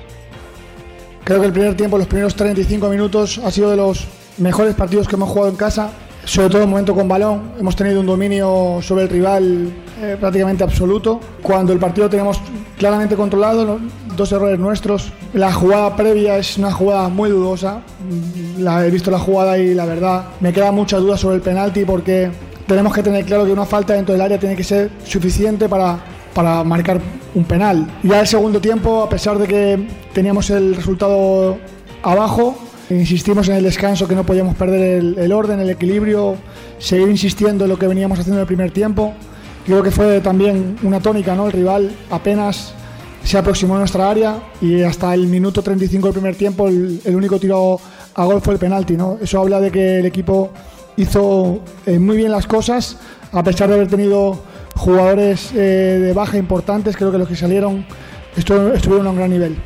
Creo 1.25 1.41
que 1.41 1.47
el 1.47 1.53
primer 1.55 1.75
tiempo, 1.79 1.97
los 1.97 2.07
primeros 2.07 2.37
35 2.37 2.91
minutos, 2.91 3.41
ha 3.43 3.51
sido 3.51 3.71
de 3.71 3.79
los 3.79 4.07
mejores 4.37 4.75
partidos 4.75 5.09
que 5.09 5.17
hemos 5.17 5.31
jugado 5.31 5.49
en 5.49 5.57
casa, 5.57 5.93
sobre 6.27 6.51
todo 6.51 6.63
en 6.63 6.69
momento 6.69 6.95
con 6.95 7.09
balón. 7.09 7.53
Hemos 7.59 7.75
tenido 7.75 8.01
un 8.01 8.07
dominio 8.07 8.81
sobre 8.83 9.05
el 9.05 9.09
rival 9.09 9.73
eh, 10.03 10.19
prácticamente 10.21 10.63
absoluto. 10.63 11.21
Cuando 11.43 11.73
el 11.73 11.79
partido 11.79 12.11
tenemos 12.11 12.39
claramente 12.77 13.17
controlado, 13.17 13.81
dos 14.15 14.31
errores 14.31 14.59
nuestros. 14.59 15.11
La 15.33 15.55
jugada 15.55 15.97
previa 15.97 16.37
es 16.37 16.59
una 16.59 16.71
jugada 16.71 17.09
muy 17.09 17.31
dudosa. 17.31 17.81
La, 18.59 18.87
he 18.87 18.91
visto 18.91 19.11
la 19.11 19.19
jugada 19.19 19.57
y 19.57 19.73
la 19.73 19.87
verdad 19.87 20.27
me 20.41 20.53
queda 20.53 20.71
mucha 20.71 20.99
duda 20.99 21.17
sobre 21.17 21.37
el 21.37 21.41
penalti 21.41 21.87
porque 21.87 22.31
tenemos 22.67 22.95
que 22.95 23.03
tener 23.03 23.25
claro 23.25 23.45
que 23.45 23.53
una 23.53 23.65
falta 23.65 23.95
dentro 23.95 24.13
del 24.13 24.23
área 24.23 24.39
tiene 24.39 24.57
que 24.57 24.65
ser 24.65 24.91
suficiente 25.05 25.69
para, 25.69 25.99
para 26.35 26.65
marcar 26.65 27.01
un 27.35 27.45
penal. 27.45 27.87
Ya 28.03 28.21
el 28.21 28.27
segundo 28.27 28.61
tiempo, 28.61 29.03
a 29.03 29.09
pesar 29.09 29.39
de 29.39 29.47
que 29.47 29.87
teníamos 30.13 30.51
el 30.51 30.75
resultado 30.75 31.59
abajo, 32.03 32.57
insistimos 32.91 33.49
en 33.49 33.57
el 33.57 33.65
descanso 33.65 34.07
que 34.07 34.15
no 34.15 34.25
podíamos 34.25 34.57
perder 34.57 35.03
el, 35.19 35.33
orden, 35.33 35.61
el 35.61 35.71
equilibrio, 35.71 36.37
seguir 36.79 37.09
insistiendo 37.09 37.65
en 37.65 37.71
lo 37.71 37.79
que 37.79 37.87
veníamos 37.87 38.19
haciendo 38.19 38.39
en 38.39 38.43
el 38.43 38.47
primer 38.47 38.71
tiempo. 38.71 39.15
Creo 39.65 39.83
que 39.83 39.91
fue 39.91 40.21
también 40.21 40.77
una 40.83 41.01
tónica, 41.01 41.35
¿no? 41.35 41.47
El 41.47 41.53
rival 41.53 41.91
apenas 42.11 42.75
se 43.25 43.39
aproximó 43.39 43.77
a 43.77 43.79
nuestra 43.79 44.11
área 44.11 44.37
y 44.61 44.83
hasta 44.83 45.15
el 45.15 45.27
minuto 45.27 45.63
35 45.63 46.09
del 46.09 46.13
primer 46.13 46.37
tiempo 46.37 46.69
el, 46.69 47.01
único 47.07 47.39
tiro 47.41 47.81
a 48.15 48.25
gol 48.27 48.43
fue 48.43 48.55
el 48.55 48.61
penalti. 48.61 48.97
¿no? 48.97 49.19
Eso 49.21 49.41
habla 49.41 49.61
de 49.61 49.71
que 49.71 50.01
el 50.01 50.07
equipo 50.07 50.51
hizo 50.97 51.61
eh, 51.87 51.99
muy 51.99 52.17
bien 52.17 52.31
las 52.31 52.47
cosas, 52.47 52.99
a 53.33 53.43
pesar 53.43 53.69
de 53.69 53.75
haber 53.75 53.89
tenido 53.89 54.43
jugadores 54.77 55.53
eh, 55.53 55.99
de 56.01 56.13
baja 56.13 56.37
importantes, 56.37 56.97
creo 56.97 57.13
que 57.13 57.19
los 57.19 57.29
que 57.29 57.37
salieron 57.37 57.87
estuvieron 58.37 59.07
a 59.07 59.11
un 59.11 59.17
gran 59.17 59.31
nivel. 59.31 59.57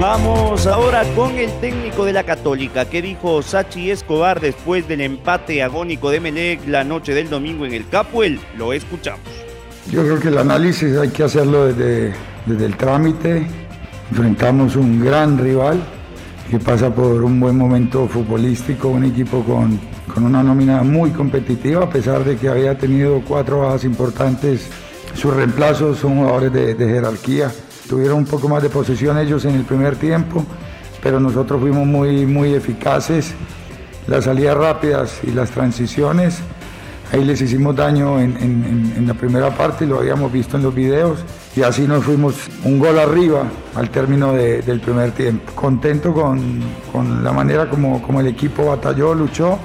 Vamos 0.00 0.66
ahora 0.66 1.02
con 1.14 1.38
el 1.38 1.50
técnico 1.60 2.04
de 2.04 2.12
la 2.12 2.24
Católica. 2.24 2.84
¿Qué 2.84 3.00
dijo 3.00 3.40
Sachi 3.42 3.90
Escobar 3.90 4.40
después 4.40 4.86
del 4.86 5.00
empate 5.00 5.62
agónico 5.62 6.10
de 6.10 6.20
Melec 6.20 6.66
la 6.66 6.84
noche 6.84 7.14
del 7.14 7.30
domingo 7.30 7.64
en 7.64 7.72
el 7.72 7.88
Capuel? 7.88 8.38
Lo 8.58 8.72
escuchamos. 8.72 9.22
Yo 9.90 10.02
creo 10.02 10.20
que 10.20 10.28
el 10.28 10.38
análisis 10.38 10.96
hay 10.96 11.08
que 11.08 11.22
hacerlo 11.22 11.66
desde, 11.66 12.12
desde 12.44 12.66
el 12.66 12.76
trámite. 12.76 13.46
Enfrentamos 14.14 14.76
un 14.76 15.04
gran 15.04 15.36
rival 15.36 15.82
que 16.48 16.60
pasa 16.60 16.88
por 16.88 17.24
un 17.24 17.40
buen 17.40 17.58
momento 17.58 18.06
futbolístico, 18.06 18.86
un 18.86 19.02
equipo 19.02 19.42
con, 19.42 19.80
con 20.14 20.22
una 20.22 20.40
nómina 20.40 20.84
muy 20.84 21.10
competitiva, 21.10 21.82
a 21.82 21.90
pesar 21.90 22.22
de 22.22 22.36
que 22.36 22.48
había 22.48 22.78
tenido 22.78 23.22
cuatro 23.26 23.62
bajas 23.62 23.82
importantes. 23.82 24.70
Sus 25.14 25.34
reemplazos 25.34 25.98
son 25.98 26.18
jugadores 26.18 26.52
de, 26.52 26.76
jerarquía 26.76 27.50
Tuvieron 27.88 28.18
un 28.18 28.24
poco 28.24 28.48
más 28.48 28.62
de 28.62 28.70
posesión 28.70 29.18
ellos 29.18 29.44
en 29.46 29.56
el 29.56 29.64
primer 29.64 29.96
tiempo, 29.96 30.46
pero 31.02 31.18
nosotros 31.18 31.60
fuimos 31.60 31.84
muy, 31.84 32.24
muy 32.24 32.54
eficaces. 32.54 33.34
Las 34.06 34.26
salidas 34.26 34.56
rápidas 34.56 35.22
y 35.24 35.32
las 35.32 35.50
transiciones, 35.50 36.38
ahí 37.12 37.24
les 37.24 37.40
hicimos 37.40 37.74
daño 37.74 38.20
en, 38.20 39.04
la 39.08 39.14
primera 39.14 39.50
parte, 39.50 39.86
lo 39.86 39.98
habíamos 39.98 40.30
visto 40.30 40.56
en 40.56 40.62
los 40.62 40.72
videos, 40.72 41.18
y 41.56 41.62
así 41.62 41.82
nos 41.82 42.04
fuimos 42.04 42.34
un 42.64 42.78
gol 42.78 42.98
arriba 42.98 43.44
al 43.74 43.90
término 43.90 44.32
del 44.32 44.80
primer 44.80 45.12
tiempo. 45.12 45.52
Contento 45.54 46.12
con, 46.12 47.22
la 47.22 47.32
manera 47.32 47.68
como, 47.68 48.02
como 48.02 48.20
el 48.20 48.26
equipo 48.26 48.66
batalló, 48.66 49.14
luchó. 49.14 49.58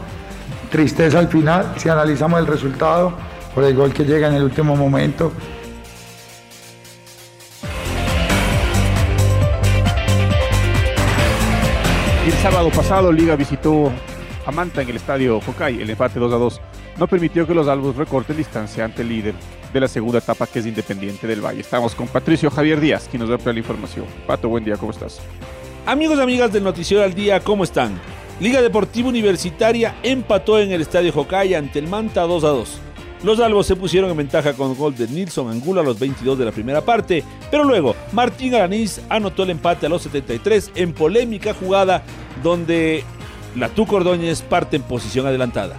Tristeza 0.69 1.17
al 1.17 1.29
final, 1.29 1.73
si 1.77 1.89
analizamos 1.89 2.39
el 2.39 2.45
resultado, 2.45 3.13
por 3.55 3.63
el 3.63 3.75
gol 3.75 3.91
que 3.91 4.05
llega 4.05 4.27
en 4.27 4.35
el 4.35 4.43
último 4.43 4.75
momento, 4.75 5.31
El 12.29 12.35
sábado 12.43 12.69
pasado, 12.69 13.11
Liga 13.11 13.35
visitó 13.35 13.91
a 14.45 14.51
Manta 14.51 14.83
en 14.83 14.89
el 14.89 14.97
estadio 14.97 15.39
Hokai. 15.39 15.81
El 15.81 15.89
empate 15.89 16.19
2 16.19 16.31
a 16.31 16.35
2 16.37 16.61
no 16.99 17.07
permitió 17.07 17.47
que 17.47 17.53
los 17.53 17.67
albos 17.67 17.95
recorten 17.95 18.35
distancia 18.35 18.83
ante 18.83 19.01
el 19.01 19.09
líder 19.09 19.33
de 19.73 19.79
la 19.79 19.87
segunda 19.87 20.19
etapa, 20.19 20.45
que 20.45 20.59
es 20.59 20.65
Independiente 20.65 21.25
del 21.27 21.43
Valle. 21.43 21.61
Estamos 21.61 21.95
con 21.95 22.07
Patricio 22.07 22.51
Javier 22.51 22.79
Díaz, 22.79 23.07
quien 23.09 23.21
nos 23.25 23.29
da 23.29 23.51
la 23.51 23.59
información. 23.59 24.05
Pato, 24.27 24.49
buen 24.49 24.65
día, 24.65 24.75
¿cómo 24.75 24.91
estás? 24.91 25.21
Amigos 25.85 26.19
y 26.19 26.21
amigas 26.21 26.51
del 26.51 26.63
Noticiero 26.63 27.03
al 27.03 27.13
Día, 27.13 27.39
¿cómo 27.39 27.63
están? 27.63 27.99
Liga 28.41 28.61
Deportiva 28.61 29.07
Universitaria 29.07 29.95
empató 30.03 30.59
en 30.59 30.71
el 30.71 30.81
estadio 30.81 31.13
Hokai 31.15 31.53
ante 31.53 31.79
el 31.79 31.87
Manta 31.87 32.21
2 32.23 32.43
a 32.43 32.49
2. 32.49 32.81
Los 33.23 33.39
albos 33.39 33.65
se 33.65 33.75
pusieron 33.75 34.11
en 34.11 34.17
ventaja 34.17 34.53
con 34.53 34.75
gol 34.75 34.95
de 34.95 35.07
Nilson 35.07 35.49
Angula 35.49 35.81
a 35.81 35.83
los 35.83 35.99
22 35.99 36.37
de 36.37 36.45
la 36.45 36.51
primera 36.51 36.81
parte, 36.81 37.23
pero 37.51 37.63
luego 37.63 37.95
Martín 38.13 38.55
Aranís 38.55 39.01
anotó 39.09 39.43
el 39.43 39.49
empate 39.49 39.85
a 39.85 39.89
los 39.89 40.03
73 40.03 40.71
en 40.75 40.93
polémica 40.93 41.53
jugada 41.53 42.03
donde 42.43 43.03
la 43.57 43.67
Tuco 43.69 43.97
Ordóñez 43.97 44.41
parte 44.41 44.77
en 44.77 44.83
posición 44.83 45.27
adelantada. 45.27 45.77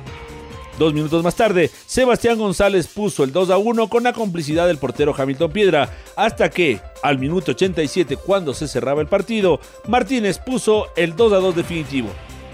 Dos 0.80 0.94
minutos 0.94 1.22
más 1.22 1.36
tarde, 1.36 1.70
Sebastián 1.84 2.38
González 2.38 2.86
puso 2.86 3.22
el 3.22 3.32
2 3.32 3.50
a 3.50 3.58
1 3.58 3.88
con 3.90 4.02
la 4.02 4.14
complicidad 4.14 4.66
del 4.66 4.78
portero 4.78 5.14
Hamilton 5.14 5.52
Piedra, 5.52 5.90
hasta 6.16 6.48
que, 6.48 6.80
al 7.02 7.18
minuto 7.18 7.50
87, 7.50 8.16
cuando 8.16 8.54
se 8.54 8.66
cerraba 8.66 9.02
el 9.02 9.06
partido, 9.06 9.60
Martínez 9.88 10.38
puso 10.38 10.86
el 10.96 11.14
2 11.14 11.34
a 11.34 11.36
2 11.36 11.54
definitivo. 11.54 12.08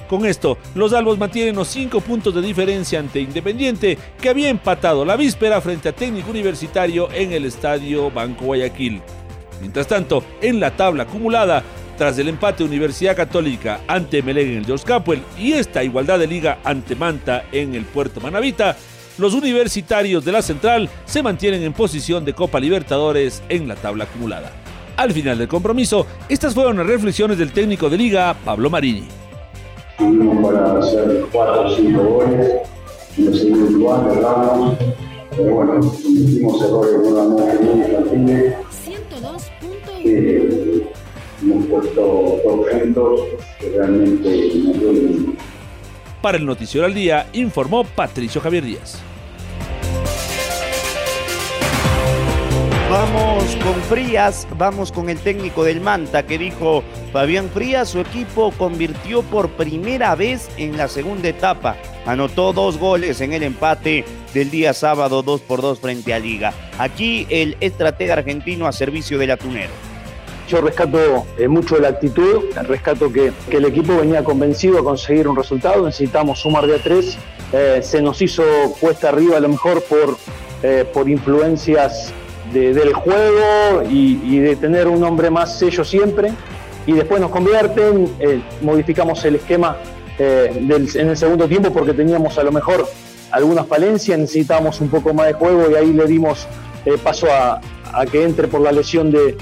Con 0.08 0.26
esto, 0.26 0.58
los 0.74 0.92
albos 0.92 1.18
mantienen 1.18 1.54
los 1.54 1.68
5 1.68 2.00
puntos 2.00 2.34
de 2.34 2.42
diferencia 2.42 2.98
ante 2.98 3.20
Independiente, 3.20 3.96
que 4.20 4.28
había 4.28 4.48
empatado 4.48 5.04
la 5.04 5.14
víspera 5.14 5.60
frente 5.60 5.90
a 5.90 5.94
Técnico 5.94 6.30
Universitario 6.30 7.08
en 7.12 7.30
el 7.30 7.44
Estadio 7.44 8.10
Banco 8.10 8.46
Guayaquil. 8.46 9.02
Mientras 9.60 9.86
tanto, 9.86 10.24
en 10.40 10.58
la 10.58 10.76
tabla 10.76 11.04
acumulada, 11.04 11.62
tras 11.96 12.18
el 12.18 12.28
empate 12.28 12.64
Universidad 12.64 13.16
Católica 13.16 13.80
ante 13.88 14.22
Melén 14.22 14.48
en 14.48 14.58
el 14.58 14.66
George 14.66 14.84
Capwell 14.84 15.22
y 15.38 15.52
esta 15.52 15.82
igualdad 15.82 16.18
de 16.18 16.26
liga 16.26 16.58
ante 16.64 16.94
Manta 16.94 17.44
en 17.52 17.74
el 17.74 17.84
Puerto 17.84 18.20
Manavita, 18.20 18.76
los 19.18 19.34
universitarios 19.34 20.24
de 20.24 20.32
la 20.32 20.42
Central 20.42 20.88
se 21.04 21.22
mantienen 21.22 21.62
en 21.62 21.72
posición 21.72 22.24
de 22.24 22.34
Copa 22.34 22.60
Libertadores 22.60 23.42
en 23.48 23.66
la 23.66 23.76
tabla 23.76 24.04
acumulada. 24.04 24.52
Al 24.96 25.12
final 25.12 25.38
del 25.38 25.48
compromiso, 25.48 26.06
estas 26.28 26.54
fueron 26.54 26.76
las 26.76 26.86
reflexiones 26.86 27.38
del 27.38 27.52
técnico 27.52 27.88
de 27.88 27.98
liga, 27.98 28.36
Pablo 28.44 28.70
Marini 28.70 29.08
tuvimos 29.98 30.46
para 30.46 30.78
hacer 30.78 31.26
4 31.32 31.62
o 31.62 31.76
5 31.76 32.02
goles, 32.02 32.52
segundo 33.16 33.70
igual, 33.70 34.06
erramos, 34.12 34.76
pero 35.30 35.54
bueno, 35.54 35.80
cometimos 35.80 36.62
errores 36.62 36.98
nuevamente 36.98 37.64
muy 37.64 37.84
infantiles. 37.84 38.54
102.1 38.86 40.02
que 40.02 40.65
hemos 41.46 41.66
puesto 41.66 42.40
que 43.60 43.70
realmente 43.70 44.50
nos 44.64 44.80
duelen. 44.80 45.36
Para 46.20 46.38
el 46.38 46.46
Noticiero 46.46 46.86
al 46.86 46.94
Día, 46.94 47.28
informó 47.32 47.84
Patricio 47.84 48.40
Javier 48.40 48.64
Díaz. 48.64 49.00
Vamos 52.90 53.56
con 53.56 53.74
Frías, 53.82 54.46
vamos 54.56 54.92
con 54.92 55.10
el 55.10 55.18
técnico 55.18 55.64
del 55.64 55.80
Manta 55.80 56.24
que 56.24 56.38
dijo 56.38 56.84
Fabián 57.12 57.50
Frías, 57.50 57.88
su 57.88 58.00
equipo 58.00 58.52
convirtió 58.52 59.22
por 59.22 59.50
primera 59.50 60.14
vez 60.14 60.48
en 60.56 60.76
la 60.76 60.86
segunda 60.86 61.28
etapa. 61.28 61.76
Anotó 62.06 62.52
dos 62.52 62.78
goles 62.78 63.20
en 63.20 63.32
el 63.32 63.42
empate 63.42 64.04
del 64.32 64.50
día 64.50 64.72
sábado 64.72 65.22
2 65.22 65.40
por 65.42 65.62
2 65.62 65.80
frente 65.80 66.14
a 66.14 66.20
Liga. 66.20 66.52
Aquí 66.78 67.26
el 67.28 67.56
estratega 67.60 68.14
argentino 68.14 68.68
a 68.68 68.72
servicio 68.72 69.18
del 69.18 69.32
atunero. 69.32 69.95
Yo 70.48 70.60
rescato 70.60 71.26
eh, 71.38 71.48
mucho 71.48 71.78
la 71.78 71.88
actitud, 71.88 72.44
rescato 72.68 73.12
que, 73.12 73.32
el 73.50 73.64
equipo 73.64 73.96
venía 73.96 74.22
convencido 74.22 74.78
a 74.78 74.84
conseguir 74.84 75.26
un 75.26 75.36
resultado, 75.36 75.84
necesitamos 75.84 76.40
sumar 76.40 76.66
de 76.66 76.76
a 76.76 76.78
tres, 76.78 77.18
eh, 77.52 77.80
se 77.82 78.02
nos 78.02 78.20
hizo 78.22 78.42
cuesta 78.80 79.10
arriba 79.10 79.36
a 79.36 79.40
lo 79.40 79.48
mejor 79.48 79.82
por, 79.84 80.16
eh, 80.62 80.84
por 80.92 81.08
influencias 81.08 82.12
del 82.52 82.92
juego 82.94 83.82
y, 83.90 84.38
de 84.38 84.56
tener 84.56 84.86
un 84.88 85.02
hombre 85.04 85.30
más 85.30 85.58
sello 85.58 85.84
siempre. 85.84 86.32
Y 86.86 86.92
después 86.92 87.20
nos 87.20 87.30
convierten, 87.30 88.08
eh, 88.20 88.40
modificamos 88.62 89.24
el 89.24 89.36
esquema 89.36 89.76
en 90.18 90.70
el 90.70 91.16
segundo 91.16 91.46
tiempo 91.46 91.70
porque 91.70 91.92
teníamos 91.92 92.38
a 92.38 92.42
lo 92.42 92.50
mejor 92.50 92.88
algunas 93.30 93.66
falencias, 93.66 94.18
necesitábamos 94.18 94.80
un 94.80 94.88
poco 94.88 95.12
más 95.12 95.26
de 95.26 95.32
juego 95.34 95.70
y 95.70 95.74
ahí 95.74 95.92
le 95.92 96.06
dimos 96.06 96.46
paso 97.02 97.26
a, 97.30 97.60
que 98.10 98.22
entre 98.22 98.48
por 98.48 98.60
la 98.62 98.72
lesión 98.72 99.10
de, 99.10 99.36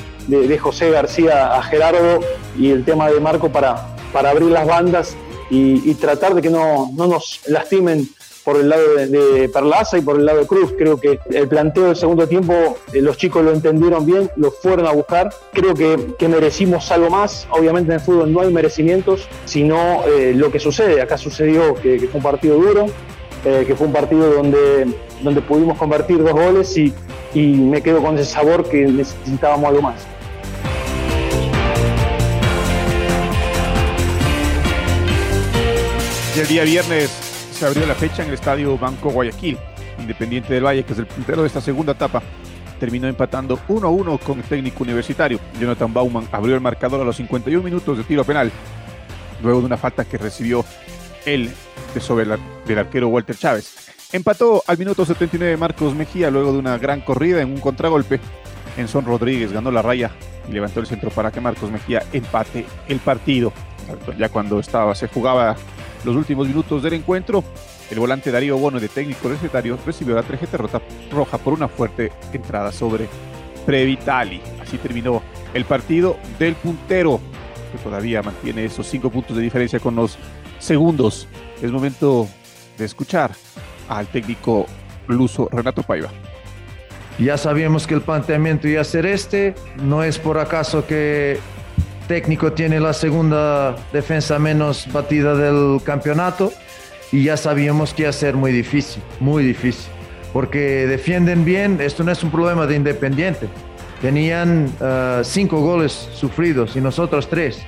José 0.58 0.90
García 0.90 1.54
a 1.54 1.62
Gerardo 1.62 2.20
y 2.58 2.70
el 2.70 2.84
tema 2.84 3.10
de 3.10 3.20
Marco 3.20 3.50
para, 3.50 3.94
para 4.12 4.30
abrir 4.30 4.50
las 4.50 4.66
bandas 4.66 5.16
y, 5.50 5.94
tratar 5.94 6.34
de 6.34 6.42
que 6.42 6.50
no, 6.50 6.90
no 6.94 7.06
nos 7.06 7.40
lastimen 7.46 8.08
por 8.44 8.56
el 8.56 8.68
lado 8.68 8.82
de, 8.94 9.48
Perlaza 9.48 9.98
y 9.98 10.02
por 10.02 10.18
el 10.18 10.26
lado 10.26 10.40
de 10.40 10.46
Cruz. 10.46 10.74
Creo 10.76 11.00
que 11.00 11.18
el 11.30 11.48
planteo 11.48 11.86
del 11.86 11.96
segundo 11.96 12.28
tiempo 12.28 12.76
eh, 12.92 13.00
los 13.00 13.16
chicos 13.16 13.42
lo 13.42 13.52
entendieron 13.52 14.04
bien, 14.04 14.30
lo 14.36 14.50
fueron 14.50 14.86
a 14.86 14.92
buscar. 14.92 15.30
Creo 15.52 15.74
que, 15.74 16.28
merecimos 16.28 16.90
algo 16.92 17.10
más. 17.10 17.46
Obviamente 17.50 17.90
en 17.90 17.98
el 17.98 18.04
fútbol 18.04 18.32
no 18.32 18.40
hay 18.40 18.52
merecimientos, 18.52 19.26
sino 19.46 20.04
eh, 20.06 20.32
lo 20.34 20.50
que 20.52 20.60
sucede. 20.60 21.00
Acá 21.00 21.16
sucedió 21.16 21.74
que, 21.74 21.98
fue 21.98 22.18
un 22.18 22.22
partido 22.22 22.56
duro, 22.56 22.86
eh, 23.44 23.64
que 23.66 23.74
fue 23.74 23.86
un 23.86 23.92
partido 23.92 24.30
donde, 24.32 24.86
donde 25.22 25.40
pudimos 25.40 25.78
convertir 25.78 26.22
dos 26.22 26.32
goles 26.32 26.76
y 26.76 26.92
me 27.34 27.82
quedo 27.82 28.02
con 28.02 28.16
ese 28.18 28.30
sabor 28.30 28.68
que 28.68 28.86
necesitábamos 28.86 29.68
algo 29.68 29.82
más. 29.82 30.13
Y 36.36 36.40
el 36.40 36.48
día 36.48 36.64
viernes 36.64 37.10
se 37.52 37.64
abrió 37.64 37.86
la 37.86 37.94
fecha 37.94 38.22
en 38.22 38.28
el 38.28 38.34
estadio 38.34 38.76
Banco 38.76 39.10
Guayaquil. 39.10 39.56
Independiente 40.00 40.52
del 40.52 40.64
Valle, 40.66 40.82
que 40.82 40.92
es 40.92 40.98
el 40.98 41.06
puntero 41.06 41.42
de 41.42 41.46
esta 41.46 41.60
segunda 41.60 41.92
etapa, 41.92 42.22
terminó 42.80 43.06
empatando 43.06 43.56
1-1 43.68 44.18
con 44.18 44.40
el 44.40 44.44
técnico 44.44 44.82
universitario. 44.82 45.38
Jonathan 45.60 45.94
Bauman 45.94 46.26
abrió 46.32 46.56
el 46.56 46.60
marcador 46.60 47.00
a 47.00 47.04
los 47.04 47.16
51 47.16 47.62
minutos 47.62 47.96
de 47.96 48.02
tiro 48.02 48.24
penal, 48.24 48.50
luego 49.44 49.60
de 49.60 49.66
una 49.66 49.76
falta 49.76 50.04
que 50.04 50.18
recibió 50.18 50.64
él 51.24 51.52
de 51.94 52.00
sobre 52.00 52.24
el 52.24 52.78
arquero 52.78 53.08
Walter 53.08 53.36
Chávez. 53.36 53.92
Empató 54.12 54.64
al 54.66 54.76
minuto 54.76 55.06
79 55.06 55.56
Marcos 55.56 55.94
Mejía 55.94 56.30
luego 56.32 56.52
de 56.52 56.58
una 56.58 56.78
gran 56.78 57.00
corrida 57.00 57.42
en 57.42 57.52
un 57.52 57.60
contragolpe. 57.60 58.18
Enson 58.76 59.04
Rodríguez 59.04 59.52
ganó 59.52 59.70
la 59.70 59.82
raya 59.82 60.10
y 60.48 60.52
levantó 60.52 60.80
el 60.80 60.86
centro 60.86 61.10
para 61.10 61.30
que 61.30 61.40
Marcos 61.40 61.70
Mejía 61.70 62.02
empate 62.12 62.66
el 62.88 62.98
partido. 62.98 63.52
Ya 64.18 64.28
cuando 64.30 64.58
estaba, 64.58 64.96
se 64.96 65.06
jugaba 65.06 65.56
los 66.04 66.16
últimos 66.16 66.46
minutos 66.46 66.82
del 66.82 66.94
encuentro, 66.94 67.42
el 67.90 67.98
volante 67.98 68.30
Darío 68.30 68.58
Bono 68.58 68.80
de 68.80 68.88
técnico 68.88 69.28
recetario 69.28 69.78
recibió 69.84 70.14
la 70.14 70.22
tarjeta 70.22 70.58
roja 71.10 71.38
por 71.38 71.52
una 71.52 71.68
fuerte 71.68 72.12
entrada 72.32 72.72
sobre 72.72 73.08
Previtali. 73.64 74.40
Así 74.60 74.78
terminó 74.78 75.22
el 75.54 75.64
partido 75.64 76.16
del 76.38 76.54
puntero, 76.54 77.20
que 77.72 77.78
todavía 77.78 78.22
mantiene 78.22 78.64
esos 78.64 78.86
cinco 78.86 79.10
puntos 79.10 79.36
de 79.36 79.42
diferencia 79.42 79.80
con 79.80 79.96
los 79.96 80.18
segundos. 80.58 81.28
Es 81.62 81.70
momento 81.70 82.28
de 82.76 82.84
escuchar 82.84 83.32
al 83.88 84.06
técnico 84.08 84.66
luso 85.06 85.48
Renato 85.50 85.82
Paiva. 85.82 86.10
Ya 87.18 87.38
sabíamos 87.38 87.86
que 87.86 87.94
el 87.94 88.00
planteamiento 88.00 88.66
iba 88.66 88.80
a 88.80 88.84
ser 88.84 89.06
este. 89.06 89.54
No 89.76 90.02
es 90.02 90.18
por 90.18 90.38
acaso 90.38 90.86
que 90.86 91.38
técnico 92.06 92.52
tiene 92.52 92.80
la 92.80 92.92
segunda 92.92 93.76
defensa 93.92 94.38
menos 94.38 94.86
batida 94.92 95.34
del 95.34 95.82
campeonato 95.82 96.52
y 97.12 97.24
ya 97.24 97.36
sabíamos 97.36 97.94
que 97.94 98.02
iba 98.02 98.10
a 98.10 98.12
ser 98.12 98.34
muy 98.34 98.52
difícil, 98.52 99.02
muy 99.20 99.44
difícil, 99.44 99.90
porque 100.32 100.86
defienden 100.86 101.44
bien, 101.44 101.80
esto 101.80 102.04
no 102.04 102.12
es 102.12 102.22
un 102.22 102.30
problema 102.30 102.66
de 102.66 102.76
Independiente, 102.76 103.48
tenían 104.00 104.72
uh, 104.80 105.24
cinco 105.24 105.60
goles 105.60 105.92
sufridos 106.14 106.76
y 106.76 106.80
nosotros 106.80 107.28
tres. 107.28 107.60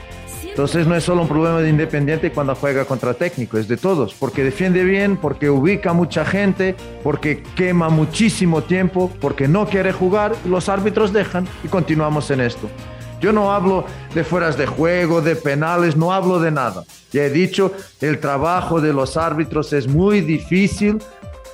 Entonces 0.43 0.87
no 0.87 0.95
es 0.95 1.05
solo 1.05 1.21
un 1.21 1.28
problema 1.28 1.61
de 1.61 1.69
Independiente 1.69 2.33
cuando 2.33 2.55
juega 2.55 2.87
contra 2.87 3.12
técnico, 3.12 3.59
es 3.59 3.69
de 3.69 3.76
todos, 3.76 4.14
porque 4.14 4.43
defiende 4.43 4.85
bien, 4.85 5.19
porque 5.19 5.50
ubica 5.50 5.93
mucha 5.93 6.25
gente, 6.25 6.75
porque 7.02 7.43
quema 7.55 7.90
muchísimo 7.90 8.62
tiempo, 8.62 9.12
porque 9.21 9.49
no 9.49 9.66
quiere 9.66 9.93
jugar, 9.93 10.35
los 10.47 10.71
árbitros 10.71 11.12
dejan 11.12 11.47
y 11.62 11.69
continuamos 11.69 12.31
en 12.31 12.40
esto. 12.40 12.71
Yo 13.20 13.32
no 13.32 13.52
hablo 13.52 13.85
de 14.14 14.25
fueras 14.25 14.56
de 14.56 14.66
juego, 14.66 15.20
de 15.20 15.37
penales, 15.37 15.96
no 15.96 16.12
hablo 16.12 16.38
de 16.38 16.50
nada. 16.50 16.85
Ya 17.12 17.25
he 17.25 17.30
dicho, 17.30 17.73
el 18.00 18.20
trabajo 18.20 18.80
de 18.80 18.92
los 18.92 19.16
árbitros 19.16 19.73
es 19.73 19.88
muy 19.88 20.20
difícil 20.20 20.99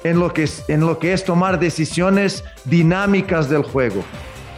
en 0.05 0.19
lo 0.19 0.33
que 0.33 0.45
es, 1.13 1.25
tomar 1.25 1.59
decisiones 1.59 2.45
dinámicas 2.65 3.49
del 3.49 3.63
juego. 3.63 4.03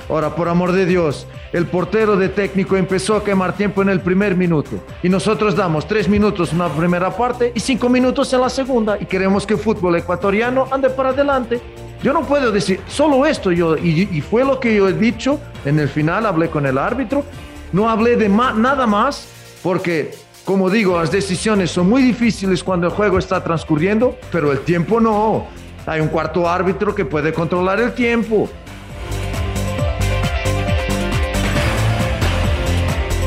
Ahora, 0.08 0.34
por 0.34 0.48
amor 0.48 0.72
de 0.72 0.86
Dios, 0.86 1.26
el 1.52 1.66
portero 1.66 2.16
de 2.16 2.28
técnico 2.28 2.76
empezó 2.76 3.16
a 3.16 3.24
quemar 3.24 3.54
tiempo 3.54 3.80
en 3.80 3.88
el 3.88 4.00
primer 4.00 4.36
minuto 4.36 4.80
y 5.02 5.08
nosotros 5.08 5.56
damos 5.56 5.86
tres 5.86 6.08
minutos 6.08 6.52
en 6.52 6.58
la 6.58 6.68
primera 6.68 7.16
parte 7.16 7.52
y 7.54 7.60
cinco 7.60 7.88
minutos 7.88 8.32
en 8.32 8.40
la 8.40 8.50
segunda 8.50 8.98
y 9.00 9.06
queremos 9.06 9.46
que 9.46 9.54
el 9.54 9.60
fútbol 9.60 9.96
ecuatoriano 9.96 10.66
ande 10.70 10.90
para 10.90 11.10
adelante. 11.10 11.60
Yo 12.04 12.12
no 12.12 12.20
puedo 12.20 12.52
decir 12.52 12.80
solo 12.86 13.24
esto 13.24 13.50
yo 13.50 13.78
y, 13.78 14.20
fue 14.20 14.44
lo 14.44 14.60
que 14.60 14.76
yo 14.76 14.90
he 14.90 14.92
dicho 14.92 15.40
en 15.64 15.78
el 15.78 15.88
final 15.88 16.26
hablé 16.26 16.50
con 16.50 16.66
el 16.66 16.76
árbitro, 16.76 17.24
no 17.72 17.88
hablé 17.88 18.16
de 18.16 18.28
nada 18.28 18.86
más 18.86 19.26
porque 19.62 20.14
como 20.44 20.68
digo 20.68 21.00
las 21.00 21.10
decisiones 21.10 21.70
son 21.70 21.88
muy 21.88 22.02
difíciles 22.02 22.62
cuando 22.62 22.88
el 22.88 22.92
juego 22.92 23.16
está 23.16 23.42
transcurriendo, 23.42 24.18
pero 24.30 24.52
el 24.52 24.58
tiempo 24.60 25.00
no. 25.00 25.46
Hay 25.86 26.02
un 26.02 26.08
cuarto 26.08 26.46
árbitro 26.46 26.94
que 26.94 27.06
puede 27.06 27.32
controlar 27.32 27.80
el 27.80 27.94
tiempo. 27.94 28.50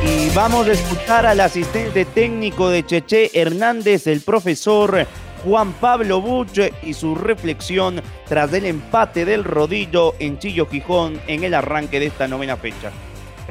Y 0.06 0.30
vamos 0.36 0.68
a 0.68 0.74
escuchar 0.74 1.26
al 1.26 1.40
asistente 1.40 2.06
técnico 2.06 2.70
de 2.70 2.86
Cheche 2.86 3.32
Hernández, 3.34 4.06
el 4.06 4.22
profesor 4.22 5.08
Juan 5.44 5.74
Pablo 5.74 6.22
Buche 6.22 6.74
y 6.84 6.94
su 6.94 7.16
reflexión 7.16 8.02
tras 8.28 8.54
el 8.54 8.66
empate 8.66 9.26
del 9.26 9.44
rodillo 9.44 10.14
en 10.20 10.40
Chillo 10.40 10.66
Gijón 10.68 11.20
en 11.28 11.44
el 11.44 11.54
arranque 11.54 12.00
de 12.00 12.08
esta 12.08 12.28
novena 12.28 12.58
fecha. 12.58 12.92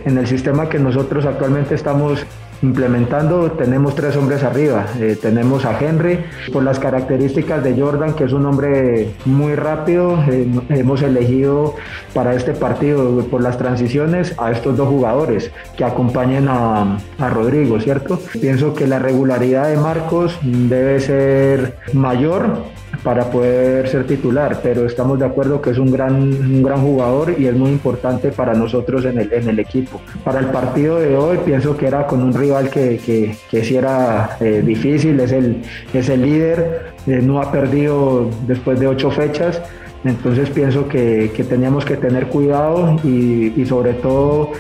En 0.05 0.19
el 0.19 0.27
sistema 0.27 0.69
que 0.69 0.79
nosotros 0.79 1.25
actualmente 1.25 1.75
estamos 1.75 2.25
implementando 2.63 3.53
tenemos 3.53 3.95
tres 3.95 4.17
hombres 4.17 4.43
arriba. 4.43 4.87
Eh, 4.99 5.17
tenemos 5.21 5.65
a 5.65 5.79
Henry, 5.79 6.25
por 6.53 6.63
las 6.63 6.79
características 6.79 7.63
de 7.63 7.81
Jordan, 7.81 8.15
que 8.15 8.25
es 8.25 8.33
un 8.33 8.47
hombre 8.47 9.11
muy 9.25 9.55
rápido. 9.55 10.19
Eh, 10.29 10.49
hemos 10.71 11.03
elegido 11.03 11.75
para 12.15 12.35
este 12.35 12.53
partido, 12.53 13.25
por 13.31 13.43
las 13.43 13.59
transiciones, 13.59 14.35
a 14.39 14.51
estos 14.51 14.77
dos 14.77 14.89
jugadores 14.89 15.51
que 15.77 15.85
acompañen 15.85 16.49
a, 16.49 16.99
a 17.19 17.31
Rodrigo, 17.31 17.81
¿cierto? 17.81 18.21
Pienso 18.41 18.75
que 18.75 18.87
la 18.87 18.99
regularidad 18.99 19.69
de 19.69 19.77
Marcos 19.77 20.39
debe 20.43 21.01
ser 21.01 21.77
mayor 21.93 22.76
para 23.03 23.31
poder 23.31 23.89
ser 23.89 24.07
titular, 24.07 24.61
pero 24.63 24.87
estamos 24.87 25.19
de 25.19 25.27
acuerdo 25.27 25.61
que 25.61 25.71
es 25.71 25.79
un 25.79 25.91
gran, 25.91 26.15
un 26.15 26.63
gran 26.63 26.81
jugador 26.81 27.35
y 27.39 27.47
es 27.47 27.55
muy 27.55 27.71
importante 27.71 28.31
para 28.31 28.55
nosotros 28.55 29.05
en 29.05 29.19
el, 29.19 29.33
en 29.33 29.49
el 29.49 29.59
equipo. 29.59 30.01
Para 30.25 30.41
el 30.41 30.47
partido 30.47 30.99
de 30.99 31.17
hoy 31.17 31.39
pienso 31.45 31.77
que 31.77 31.87
era 31.87 32.07
con 32.07 32.23
un 32.23 32.35
rival 32.35 32.71
que, 32.71 32.99
que, 32.99 33.37
que 33.51 33.65
sí 33.65 33.77
era 33.77 34.37
eh, 34.41 34.63
difícil, 34.65 35.19
es 35.21 35.33
el, 35.33 35.63
es 35.93 36.09
el 36.09 36.23
líder, 36.23 36.93
eh, 37.07 37.21
no 37.23 37.41
ha 37.41 37.53
perdido 37.53 38.31
después 38.47 38.79
de 38.81 38.87
ocho 38.87 39.11
fechas, 39.11 39.63
entonces 40.05 40.51
pienso 40.51 40.89
que, 40.89 41.33
que 41.35 41.45
teníamos 41.45 41.85
que 41.85 41.97
tener 41.97 42.27
cuidado 42.27 42.97
y, 43.03 43.53
y 43.57 43.67
sobre 43.67 43.95
todo 43.95 44.53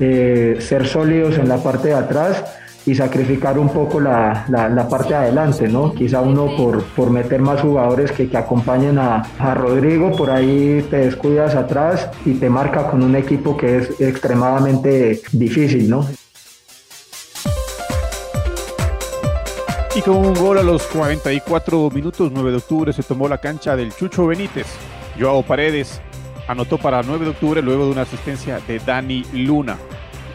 eh, 0.00 0.56
ser 0.60 0.86
sólidos 0.86 1.38
en 1.38 1.48
la 1.48 1.56
parte 1.58 1.88
de 1.88 1.94
atrás 1.94 2.44
y 2.88 2.94
sacrificar 2.94 3.58
un 3.58 3.68
poco 3.68 4.00
la, 4.00 4.46
la, 4.48 4.88
parte 4.88 5.10
de 5.10 5.16
adelante, 5.16 5.68
¿no? 5.68 5.92
Quizá 5.92 6.22
uno 6.22 6.56
por, 6.56 6.82
por 6.84 7.10
meter 7.10 7.38
más 7.38 7.60
jugadores 7.60 8.12
que, 8.12 8.30
que 8.30 8.36
acompañen 8.38 8.98
a, 8.98 9.16
a, 9.38 9.54
Rodrigo, 9.54 10.10
por 10.12 10.30
ahí 10.30 10.82
te 10.88 10.96
descuidas 10.96 11.54
atrás 11.54 12.08
y 12.24 12.32
te 12.34 12.48
marca 12.48 12.90
con 12.90 13.02
un 13.02 13.14
equipo 13.14 13.58
que 13.58 13.76
es 13.76 14.00
extremadamente 14.00 15.20
difícil, 15.32 15.90
¿no? 15.90 16.08
Y 19.94 20.00
con 20.00 20.16
un 20.16 20.32
gol 20.32 20.56
a 20.56 20.62
los 20.62 20.84
44 20.84 21.90
minutos, 21.90 22.32
9 22.32 22.52
de 22.52 22.56
octubre, 22.56 22.92
se 22.94 23.02
tomó 23.02 23.28
la 23.28 23.36
cancha 23.36 23.76
del 23.76 23.92
Chucho 23.92 24.26
Benítez. 24.26 24.66
Joao 25.20 25.42
Paredes 25.42 26.00
anotó 26.46 26.78
para 26.78 27.02
9 27.02 27.26
de 27.26 27.30
octubre 27.32 27.60
luego 27.60 27.84
de 27.84 27.92
una 27.92 28.02
asistencia 28.02 28.60
de 28.66 28.78
Dani 28.78 29.24
Luna. 29.34 29.76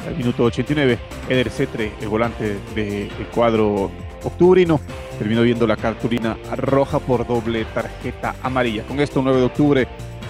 Al 0.08 0.18
minuto 0.18 0.44
89, 0.44 1.00
Eder 1.30 1.50
Cetre, 1.50 1.94
el 2.02 2.10
volante 2.10 2.58
del 2.76 3.10
cuadro 3.34 3.90
octubrino, 4.24 4.80
terminó 5.18 5.42
viendo 5.44 5.66
la 5.66 5.78
cartulina 5.78 6.38
roja 6.56 7.00
por 7.00 7.26
doble 7.26 7.66
tarjeta 7.66 8.36
amarilla. 8.44 8.84
Con 8.84 9.00
esto, 9.00 9.22
9 9.22 9.40
de 9.40 9.46
octubre 9.46 9.88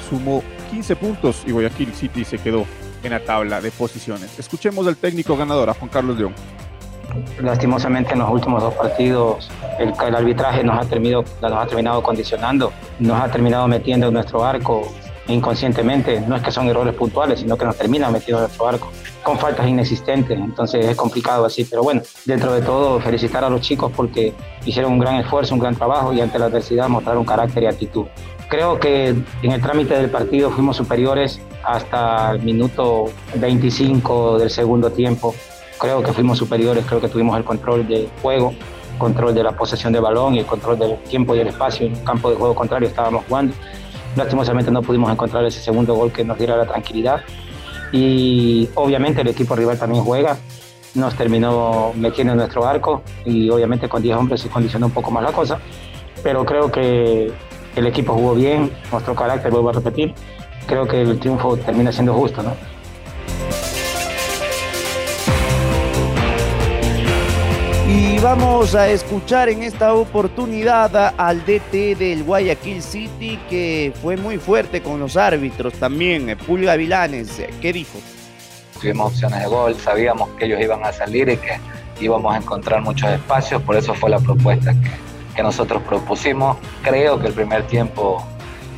sumó 0.10 0.44
15 0.72 0.96
puntos 0.96 1.44
y 1.48 1.52
Guayaquil 1.52 1.94
City 1.94 2.24
se 2.24 2.38
quedó 2.38 2.66
en 3.04 3.12
la 3.12 3.20
tabla 3.20 3.62
de 3.62 3.72
posiciones. 3.72 4.38
Escuchemos 4.38 4.88
al 4.88 4.96
técnico 4.98 5.36
ganador, 5.36 5.70
a 5.70 5.74
Juan 5.74 5.90
Carlos 5.90 6.18
León. 6.18 6.34
Lastimosamente 7.42 8.14
en 8.14 8.20
los 8.20 8.30
últimos 8.30 8.64
dos 8.64 8.74
partidos 8.74 9.50
el, 9.78 9.94
el 10.08 10.16
arbitraje 10.16 10.64
nos 10.64 10.84
ha, 10.84 10.90
terminado, 10.90 11.24
nos 11.42 11.52
ha 11.52 11.68
terminado 11.68 12.02
condicionando, 12.02 12.72
nos 13.00 13.22
ha 13.22 13.30
terminado 13.30 13.68
metiendo 13.68 14.08
en 14.08 14.14
nuestro 14.14 14.44
arco 14.44 14.92
inconscientemente, 15.28 16.22
no 16.22 16.36
es 16.36 16.42
que 16.42 16.52
son 16.52 16.68
errores 16.68 16.94
puntuales, 16.94 17.40
sino 17.40 17.58
que 17.58 17.66
nos 17.66 17.78
terminan 17.78 18.12
metiendo 18.12 18.40
en 18.40 18.44
nuestro 18.44 18.68
arco 18.68 18.92
con 19.24 19.40
faltas 19.40 19.68
inexistentes, 19.68 20.38
entonces 20.38 20.86
es 20.86 20.96
complicado 20.96 21.46
así, 21.46 21.64
pero 21.64 21.82
bueno, 21.82 22.02
dentro 22.26 22.54
de 22.54 22.62
todo 22.62 23.00
felicitar 23.00 23.44
a 23.44 23.50
los 23.50 23.62
chicos 23.62 23.92
porque 23.96 24.34
hicieron 24.66 24.92
un 24.92 25.00
gran 25.00 25.16
esfuerzo, 25.16 25.54
un 25.54 25.62
gran 25.62 25.76
trabajo 25.76 26.12
y 26.12 26.20
ante 26.20 26.38
la 26.38 26.46
adversidad 26.46 26.90
mostraron 26.90 27.24
carácter 27.24 27.64
y 27.64 27.68
actitud. 27.68 28.06
Creo 28.50 28.80
que 28.80 29.10
en 29.10 29.52
el 29.52 29.62
trámite 29.62 29.96
del 29.96 30.10
partido 30.10 30.52
fuimos 30.52 30.78
superiores 30.78 31.42
hasta 31.64 32.32
el 32.32 32.44
minuto 32.44 33.06
25 33.36 34.38
del 34.38 34.50
segundo 34.50 34.92
tiempo. 34.92 35.34
Creo 35.80 36.04
que 36.04 36.14
fuimos 36.14 36.38
superiores, 36.38 36.86
creo 36.86 37.02
que 37.02 37.08
tuvimos 37.08 37.38
el 37.38 37.44
control 37.44 37.88
del 37.88 38.10
juego, 38.22 38.54
control 38.98 39.34
de 39.34 39.44
la 39.44 39.54
posesión 39.54 39.92
de 39.94 40.00
balón 40.00 40.36
y 40.36 40.40
el 40.40 40.46
control 40.46 40.78
del 40.78 40.98
tiempo 41.04 41.36
y 41.36 41.40
el 41.40 41.48
espacio 41.48 41.88
en 41.88 41.94
el 41.96 42.04
campo 42.04 42.30
de 42.30 42.36
juego 42.36 42.54
contrario 42.54 42.88
estábamos 42.90 43.24
jugando. 43.28 43.56
Lastimosamente 44.16 44.72
no 44.72 44.82
pudimos 44.82 45.12
encontrar 45.12 45.44
ese 45.46 45.60
segundo 45.60 45.96
gol 45.96 46.12
que 46.12 46.24
nos 46.24 46.38
diera 46.38 46.56
la 46.56 46.66
tranquilidad. 46.66 47.22
Y 47.92 48.70
obviamente 48.76 49.22
el 49.22 49.28
equipo 49.28 49.56
rival 49.56 49.78
también 49.78 50.04
juega, 50.04 50.38
nos 50.96 51.16
terminó 51.16 51.92
metiendo 51.96 52.34
en 52.34 52.40
nuestro 52.40 52.66
arco 52.66 53.04
y 53.26 53.50
obviamente 53.50 53.90
con 53.90 54.02
10 54.02 54.18
hombres 54.18 54.42
se 54.42 54.50
condicionó 54.50 54.88
un 54.88 54.92
poco 54.92 55.12
más 55.12 55.24
la 55.24 55.32
cosa, 55.32 55.60
pero 56.24 56.46
creo 56.46 56.72
que 56.72 57.32
el 57.76 57.88
equipo 57.88 58.14
jugó 58.14 58.36
bien, 58.36 58.72
nuestro 58.92 59.16
carácter, 59.16 59.52
vuelvo 59.52 59.70
a 59.70 59.74
repetir, 59.74 60.14
creo 60.68 60.88
que 60.88 61.02
el 61.02 61.20
triunfo 61.20 61.58
termina 61.58 61.92
siendo 61.92 62.14
justo, 62.14 62.44
¿no? 62.44 62.56
Vamos 68.24 68.74
a 68.74 68.88
escuchar 68.88 69.50
en 69.50 69.64
esta 69.64 69.94
oportunidad 69.94 71.14
al 71.18 71.46
DT 71.46 71.98
del 71.98 72.24
Guayaquil 72.24 72.82
City 72.82 73.38
que 73.50 73.92
fue 74.02 74.16
muy 74.16 74.38
fuerte 74.38 74.82
con 74.82 74.98
los 74.98 75.18
árbitros 75.18 75.74
también, 75.74 76.38
Pulga 76.48 76.78
Vilanes. 76.78 77.42
¿Qué 77.62 77.74
dijo? 77.74 78.00
Tuvimos 78.80 79.12
opciones 79.12 79.42
de 79.42 79.48
gol, 79.48 79.76
sabíamos 79.76 80.30
que 80.40 80.46
ellos 80.46 80.62
iban 80.62 80.86
a 80.86 80.94
salir 80.94 81.28
y 81.28 81.36
que 81.36 81.60
íbamos 82.00 82.34
a 82.34 82.38
encontrar 82.38 82.82
muchos 82.82 83.12
espacios, 83.12 83.62
por 83.62 83.76
eso 83.76 83.94
fue 83.94 84.10
la 84.10 84.20
propuesta 84.20 84.74
que, 85.36 85.44
nosotros 85.44 85.84
propusimos. 85.84 86.56
Creo 86.82 87.20
que 87.20 87.28
el 87.28 87.34
primer 87.34 87.68
tiempo 87.68 88.26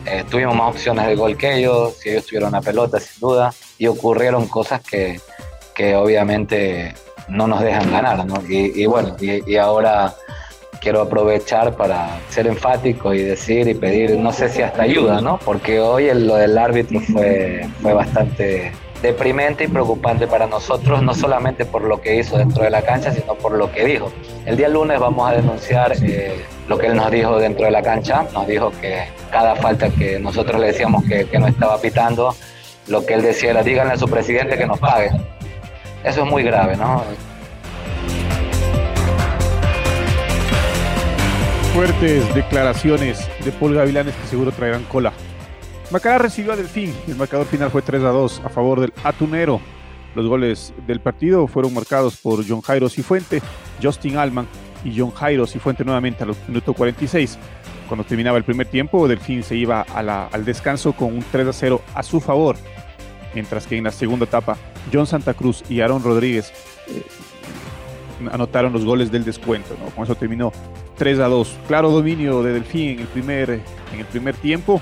eh, 0.08 0.23
tuvimos 0.27 0.55
más 0.55 0.69
opciones 0.71 1.05
de 1.05 1.15
gol 1.15 1.38
que 1.38 1.60
ellos, 1.60 1.93
si 1.99 2.10
ellos 2.10 2.25
tuvieron 2.25 2.49
una 2.49 2.62
pelota 2.62 2.99
sin 2.99 3.19
duda, 3.19 3.53
y 3.77 3.86
ocurrieron 3.86 4.47
cosas 4.47 4.81
que, 4.81 5.19
que 5.75 5.95
obviamente 5.95 6.95
no 7.27 7.47
nos 7.47 7.61
dejan 7.61 7.91
ganar, 7.91 8.25
¿no? 8.25 8.41
Y, 8.47 8.85
bueno, 8.85 9.15
y, 9.19 9.55
ahora 9.55 10.13
quiero 10.81 11.01
aprovechar 11.01 11.75
para 11.75 12.19
ser 12.29 12.47
enfático 12.47 13.13
y 13.13 13.21
decir 13.21 13.67
y 13.67 13.73
pedir, 13.73 14.17
no 14.17 14.31
sé 14.31 14.49
si 14.49 14.61
hasta 14.61 14.83
ayuda, 14.83 15.21
¿no? 15.21 15.39
Porque 15.43 15.79
hoy 15.79 16.13
lo 16.13 16.35
del 16.35 16.57
árbitro 16.57 16.99
fue, 16.99 17.67
fue 17.81 17.93
bastante 17.93 18.71
deprimente 19.01 19.65
y 19.65 19.67
preocupante 19.67 20.27
para 20.27 20.47
nosotros, 20.47 21.01
no 21.03 21.13
solamente 21.13 21.65
por 21.65 21.83
lo 21.83 22.01
que 22.01 22.15
hizo 22.15 22.38
dentro 22.38 22.63
de 22.63 22.69
la 22.69 22.81
cancha, 22.81 23.11
sino 23.11 23.35
por 23.35 23.53
lo 23.53 23.71
que 23.71 23.85
dijo. 23.85 24.11
El 24.45 24.57
día 24.57 24.69
lunes 24.69 24.99
vamos 24.99 25.29
a 25.29 25.33
denunciar 25.33 25.93
eh, 26.01 26.43
lo 26.67 26.77
que 26.77 26.88
él 26.88 26.95
nos 26.95 27.11
dijo 27.11 27.38
dentro 27.38 27.65
de 27.65 27.71
la 27.71 27.81
cancha, 27.81 28.25
nos 28.33 28.47
dijo 28.47 28.71
que 28.81 29.03
cada 29.31 29.55
falta 29.55 29.89
que 29.89 30.19
nosotros 30.19 30.59
le 30.59 30.67
decíamos 30.67 31.03
que, 31.05 31.25
que 31.25 31.39
no 31.39 31.47
estaba 31.47 31.79
pitando, 31.79 32.35
lo 32.88 33.05
que 33.05 33.13
él 33.13 33.21
decía 33.21 33.51
era 33.51 33.63
díganle 33.63 33.93
a 33.93 33.97
su 33.97 34.07
presidente 34.07 34.57
que 34.57 34.65
nos 34.65 34.79
pague. 34.79 35.11
Eso 36.05 36.23
es 36.23 36.29
muy 36.29 36.43
grave, 36.43 36.77
¿no? 36.77 37.03
Fuertes 41.73 42.33
declaraciones 42.35 43.27
de 43.43 43.51
Paul 43.51 43.73
Gavilanes 43.73 44.15
que 44.15 44.27
seguro 44.27 44.51
traerán 44.51 44.83
cola 44.83 45.11
Macará 45.91 46.17
recibió 46.17 46.53
a 46.53 46.55
Delfín. 46.55 46.93
El 47.07 47.15
marcador 47.15 47.45
final 47.47 47.69
fue 47.69 47.81
3 47.81 48.03
a 48.03 48.09
2 48.09 48.41
a 48.45 48.49
favor 48.49 48.79
del 48.79 48.93
Atunero. 49.03 49.59
Los 50.15 50.27
goles 50.27 50.73
del 50.87 50.99
partido 50.99 51.47
fueron 51.47 51.73
marcados 51.73 52.17
por 52.17 52.47
John 52.47 52.61
Jairo 52.61 52.87
Cifuente, 52.89 53.41
Justin 53.81 54.17
Alman 54.17 54.47
y 54.83 54.97
John 54.97 55.11
Jairo 55.11 55.45
Cifuente 55.45 55.83
nuevamente 55.83 56.23
a 56.23 56.27
los 56.27 56.37
minutos 56.47 56.75
46. 56.75 57.37
Cuando 57.87 58.03
terminaba 58.03 58.37
el 58.37 58.43
primer 58.43 58.67
tiempo, 58.67 59.07
Delfín 59.07 59.43
se 59.43 59.55
iba 59.55 59.81
al 59.81 60.45
descanso 60.45 60.93
con 60.93 61.13
un 61.13 61.23
3 61.31 61.47
a 61.47 61.53
0 61.53 61.81
a 61.93 62.03
su 62.03 62.19
favor. 62.19 62.55
Mientras 63.33 63.67
que 63.67 63.77
en 63.77 63.83
la 63.83 63.91
segunda 63.91 64.25
etapa, 64.25 64.57
John 64.91 65.07
Santa 65.07 65.33
Cruz 65.33 65.63
y 65.69 65.81
Aaron 65.81 66.03
Rodríguez 66.03 66.51
eh, 66.87 67.03
anotaron 68.31 68.73
los 68.73 68.85
goles 68.85 69.11
del 69.11 69.23
descuento. 69.23 69.75
Con 69.95 70.03
eso 70.03 70.15
terminó 70.15 70.51
3 70.97 71.19
a 71.19 71.27
2. 71.27 71.57
Claro 71.67 71.91
dominio 71.91 72.43
de 72.43 72.53
Delfín 72.53 72.89
en 72.89 72.99
el 72.99 73.07
primer, 73.07 73.49
en 73.49 73.99
el 73.99 74.05
primer 74.05 74.35
tiempo 74.35 74.81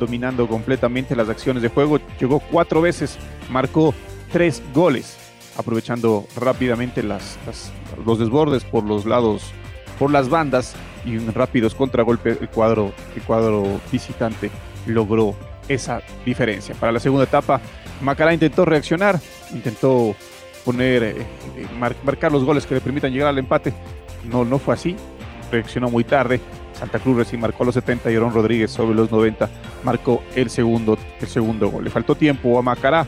dominando 0.00 0.48
completamente 0.48 1.14
las 1.14 1.28
acciones 1.28 1.62
de 1.62 1.68
juego. 1.68 2.00
Llegó 2.18 2.40
cuatro 2.40 2.80
veces, 2.80 3.18
marcó 3.50 3.94
tres 4.32 4.62
goles, 4.74 5.16
aprovechando 5.56 6.26
rápidamente 6.36 7.02
los 7.02 8.18
desbordes 8.18 8.64
por 8.64 8.84
los 8.84 9.04
lados, 9.04 9.52
por 9.98 10.10
las 10.10 10.28
bandas 10.28 10.74
y 11.04 11.16
un 11.16 11.32
rápidos 11.32 11.74
contragolpes. 11.74 12.40
El 12.40 12.48
cuadro, 12.48 12.92
el 13.14 13.22
cuadro 13.22 13.80
visitante 13.92 14.50
logró 14.86 15.34
esa 15.68 16.02
diferencia. 16.24 16.74
Para 16.74 16.92
la 16.92 17.00
segunda 17.00 17.24
etapa, 17.24 17.60
Macará 18.00 18.32
intentó 18.32 18.64
reaccionar, 18.64 19.20
intentó 19.52 20.14
poner, 20.64 21.02
eh, 21.02 21.16
eh, 21.56 21.66
marcar 22.04 22.32
los 22.32 22.44
goles 22.44 22.66
que 22.66 22.74
le 22.74 22.80
permitan 22.80 23.12
llegar 23.12 23.28
al 23.28 23.38
empate. 23.38 23.72
No, 24.24 24.44
no 24.44 24.58
fue 24.58 24.74
así. 24.74 24.96
Reaccionó 25.50 25.90
muy 25.90 26.04
tarde 26.04 26.40
Santa 26.80 26.98
Cruz 26.98 27.18
recién 27.18 27.42
marcó 27.42 27.62
los 27.62 27.74
70 27.74 28.10
y 28.10 28.16
Aaron 28.16 28.32
Rodríguez 28.32 28.70
sobre 28.70 28.94
los 28.94 29.10
90 29.10 29.50
marcó 29.84 30.24
el 30.34 30.48
segundo, 30.48 30.96
el 31.20 31.28
segundo 31.28 31.70
gol. 31.70 31.84
Le 31.84 31.90
faltó 31.90 32.14
tiempo 32.14 32.58
a 32.58 32.62
Macará, 32.62 33.06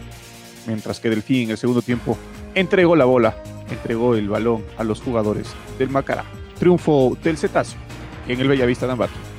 mientras 0.66 1.00
que 1.00 1.08
Delfín 1.08 1.44
en 1.44 1.52
el 1.52 1.56
segundo 1.56 1.80
tiempo 1.80 2.18
entregó 2.54 2.94
la 2.96 3.06
bola, 3.06 3.34
entregó 3.70 4.14
el 4.14 4.28
balón 4.28 4.62
a 4.76 4.84
los 4.84 5.00
jugadores 5.00 5.54
del 5.78 5.88
Macará. 5.88 6.24
Triunfo 6.58 7.16
del 7.22 7.38
Cetáceo 7.38 7.80
en 8.28 8.40
el 8.40 8.48
Bellavista 8.48 8.84
de 8.84 8.92
Ambato. 8.92 9.31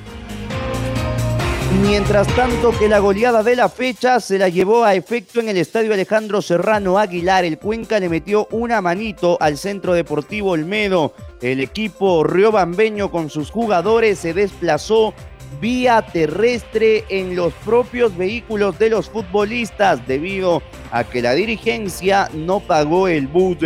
Mientras 1.83 2.33
tanto 2.35 2.71
que 2.71 2.87
la 2.87 2.99
goleada 2.99 3.43
de 3.43 3.57
la 3.57 3.67
fecha 3.67 4.21
se 4.21 4.37
la 4.37 4.47
llevó 4.47 4.85
a 4.85 4.95
efecto 4.95 5.41
en 5.41 5.49
el 5.49 5.57
estadio 5.57 5.93
Alejandro 5.93 6.41
Serrano 6.41 6.97
Aguilar. 6.97 7.43
El 7.43 7.59
Cuenca 7.59 7.99
le 7.99 8.07
metió 8.07 8.47
una 8.51 8.81
manito 8.81 9.37
al 9.41 9.57
Centro 9.57 9.93
Deportivo 9.93 10.51
Olmedo. 10.51 11.13
El 11.41 11.59
equipo 11.59 12.23
riobambeño 12.23 13.11
con 13.11 13.29
sus 13.29 13.51
jugadores 13.51 14.19
se 14.19 14.33
desplazó 14.33 15.13
vía 15.59 16.01
terrestre 16.01 17.03
en 17.09 17.35
los 17.35 17.53
propios 17.65 18.15
vehículos 18.15 18.79
de 18.79 18.89
los 18.89 19.09
futbolistas 19.09 20.07
debido 20.07 20.63
a 20.89 21.03
que 21.03 21.21
la 21.21 21.33
dirigencia 21.33 22.29
no 22.33 22.61
pagó 22.61 23.09
el 23.09 23.27
bus 23.27 23.57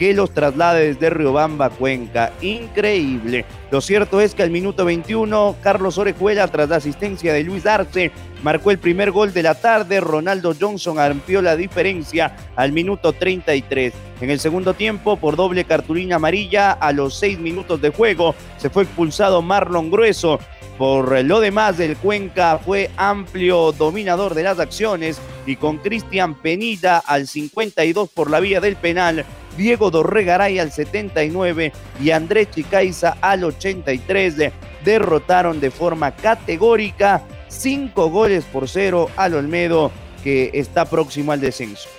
que 0.00 0.14
los 0.14 0.32
traslade 0.32 0.94
desde 0.94 1.10
Riobamba 1.10 1.68
Cuenca. 1.68 2.32
Increíble. 2.40 3.44
Lo 3.70 3.82
cierto 3.82 4.22
es 4.22 4.34
que 4.34 4.42
al 4.42 4.50
minuto 4.50 4.86
21, 4.86 5.56
Carlos 5.62 5.98
Orejuela, 5.98 6.48
tras 6.48 6.70
la 6.70 6.76
asistencia 6.76 7.34
de 7.34 7.44
Luis 7.44 7.66
Arce, 7.66 8.10
marcó 8.42 8.70
el 8.70 8.78
primer 8.78 9.10
gol 9.10 9.34
de 9.34 9.42
la 9.42 9.56
tarde. 9.56 10.00
Ronaldo 10.00 10.54
Johnson 10.58 10.98
amplió 10.98 11.42
la 11.42 11.54
diferencia 11.54 12.34
al 12.56 12.72
minuto 12.72 13.12
33. 13.12 13.92
En 14.22 14.30
el 14.30 14.40
segundo 14.40 14.72
tiempo, 14.72 15.18
por 15.18 15.36
doble 15.36 15.66
cartulina 15.66 16.16
amarilla, 16.16 16.72
a 16.72 16.92
los 16.92 17.18
seis 17.18 17.38
minutos 17.38 17.82
de 17.82 17.90
juego, 17.90 18.34
se 18.56 18.70
fue 18.70 18.84
expulsado 18.84 19.42
Marlon 19.42 19.90
Grueso. 19.90 20.40
Por 20.78 21.22
lo 21.26 21.40
demás, 21.40 21.78
el 21.78 21.98
Cuenca 21.98 22.56
fue 22.56 22.90
amplio 22.96 23.72
dominador 23.72 24.32
de 24.32 24.44
las 24.44 24.60
acciones 24.60 25.20
y 25.44 25.56
con 25.56 25.76
Cristian 25.76 26.36
Penita 26.36 26.96
al 27.00 27.26
52 27.26 28.08
por 28.08 28.30
la 28.30 28.40
vía 28.40 28.62
del 28.62 28.76
penal 28.76 29.26
Diego 29.60 29.90
Dorregaray 29.90 30.58
al 30.58 30.72
79 30.72 31.70
y 32.00 32.12
Andrés 32.12 32.50
Chicaiza 32.50 33.18
al 33.20 33.44
83 33.44 34.52
derrotaron 34.82 35.60
de 35.60 35.70
forma 35.70 36.12
categórica 36.16 37.22
cinco 37.48 38.08
goles 38.08 38.46
por 38.46 38.70
cero 38.70 39.10
al 39.16 39.34
Olmedo 39.34 39.92
que 40.24 40.50
está 40.54 40.86
próximo 40.86 41.32
al 41.32 41.42
descenso. 41.42 41.90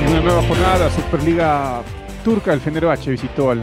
En 0.00 0.10
una 0.10 0.20
nueva 0.22 0.42
jornada, 0.44 0.90
Superliga 0.90 1.82
Turca, 2.24 2.54
el 2.54 2.62
Fenerbahce 2.62 3.10
visitó 3.10 3.50
al 3.50 3.62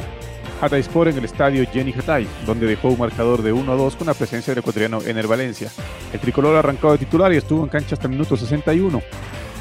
Hatayspor 0.63 1.09
en 1.09 1.17
el 1.17 1.25
estadio 1.25 1.65
Jenny 1.69 1.91
Hatay, 1.91 2.25
donde 2.45 2.65
dejó 2.65 2.87
un 2.87 2.97
marcador 2.97 3.41
de 3.41 3.51
1 3.51 3.69
a 3.69 3.75
2 3.75 3.97
con 3.97 4.07
la 4.07 4.13
presencia 4.13 4.51
del 4.53 4.59
ecuatoriano 4.59 5.01
Ener 5.01 5.27
Valencia. 5.27 5.69
El 6.13 6.21
tricolor 6.21 6.55
arrancó 6.55 6.93
de 6.93 6.99
titular 6.99 7.33
y 7.33 7.37
estuvo 7.37 7.63
en 7.63 7.69
cancha 7.69 7.95
hasta 7.95 8.07
el 8.07 8.13
minuto 8.13 8.37
61, 8.37 9.01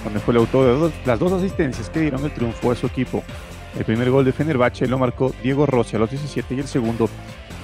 donde 0.05 0.21
fue 0.21 0.33
el 0.33 0.39
autor 0.39 0.79
de 0.79 0.93
las 1.05 1.19
dos 1.19 1.33
asistencias 1.33 1.91
que 1.91 2.01
dieron 2.01 2.25
el 2.25 2.33
triunfo 2.33 2.71
a 2.71 2.77
su 2.77 2.87
equipo. 2.87 3.25
El 3.77 3.85
primer 3.85 4.11
gol 4.11 4.25
de 4.25 4.33
Fenerbahce 4.33 4.87
lo 4.87 4.97
marcó 4.97 5.35
Diego 5.43 5.67
Rossi 5.67 5.97
a 5.97 5.99
los 5.99 6.11
17 6.11 6.55
y 6.55 6.61
el 6.61 6.69
segundo 6.69 7.09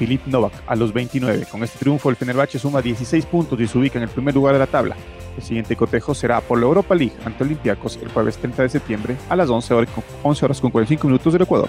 Filip 0.00 0.26
Novak 0.26 0.54
a 0.66 0.74
los 0.74 0.92
29. 0.92 1.46
Con 1.46 1.62
este 1.62 1.78
triunfo 1.78 2.10
el 2.10 2.16
Fenerbahce 2.16 2.58
suma 2.58 2.82
16 2.82 3.24
puntos 3.26 3.60
y 3.60 3.68
se 3.68 3.78
ubica 3.78 3.98
en 3.98 4.04
el 4.04 4.08
primer 4.08 4.34
lugar 4.34 4.54
de 4.54 4.58
la 4.58 4.66
tabla. 4.66 4.96
El 5.36 5.44
siguiente 5.44 5.76
cotejo 5.76 6.12
será 6.12 6.40
por 6.40 6.58
la 6.58 6.66
Europa 6.66 6.96
League 6.96 7.14
ante 7.24 7.44
Olympiacos 7.44 8.00
el 8.02 8.08
jueves 8.08 8.36
30 8.38 8.62
de 8.64 8.68
septiembre 8.68 9.16
a 9.28 9.36
las 9.36 9.48
11 9.48 9.74
horas, 9.74 9.90
11 10.24 10.44
horas 10.44 10.60
con 10.60 10.72
45 10.72 11.06
minutos 11.06 11.32
del 11.32 11.42
Ecuador. 11.42 11.68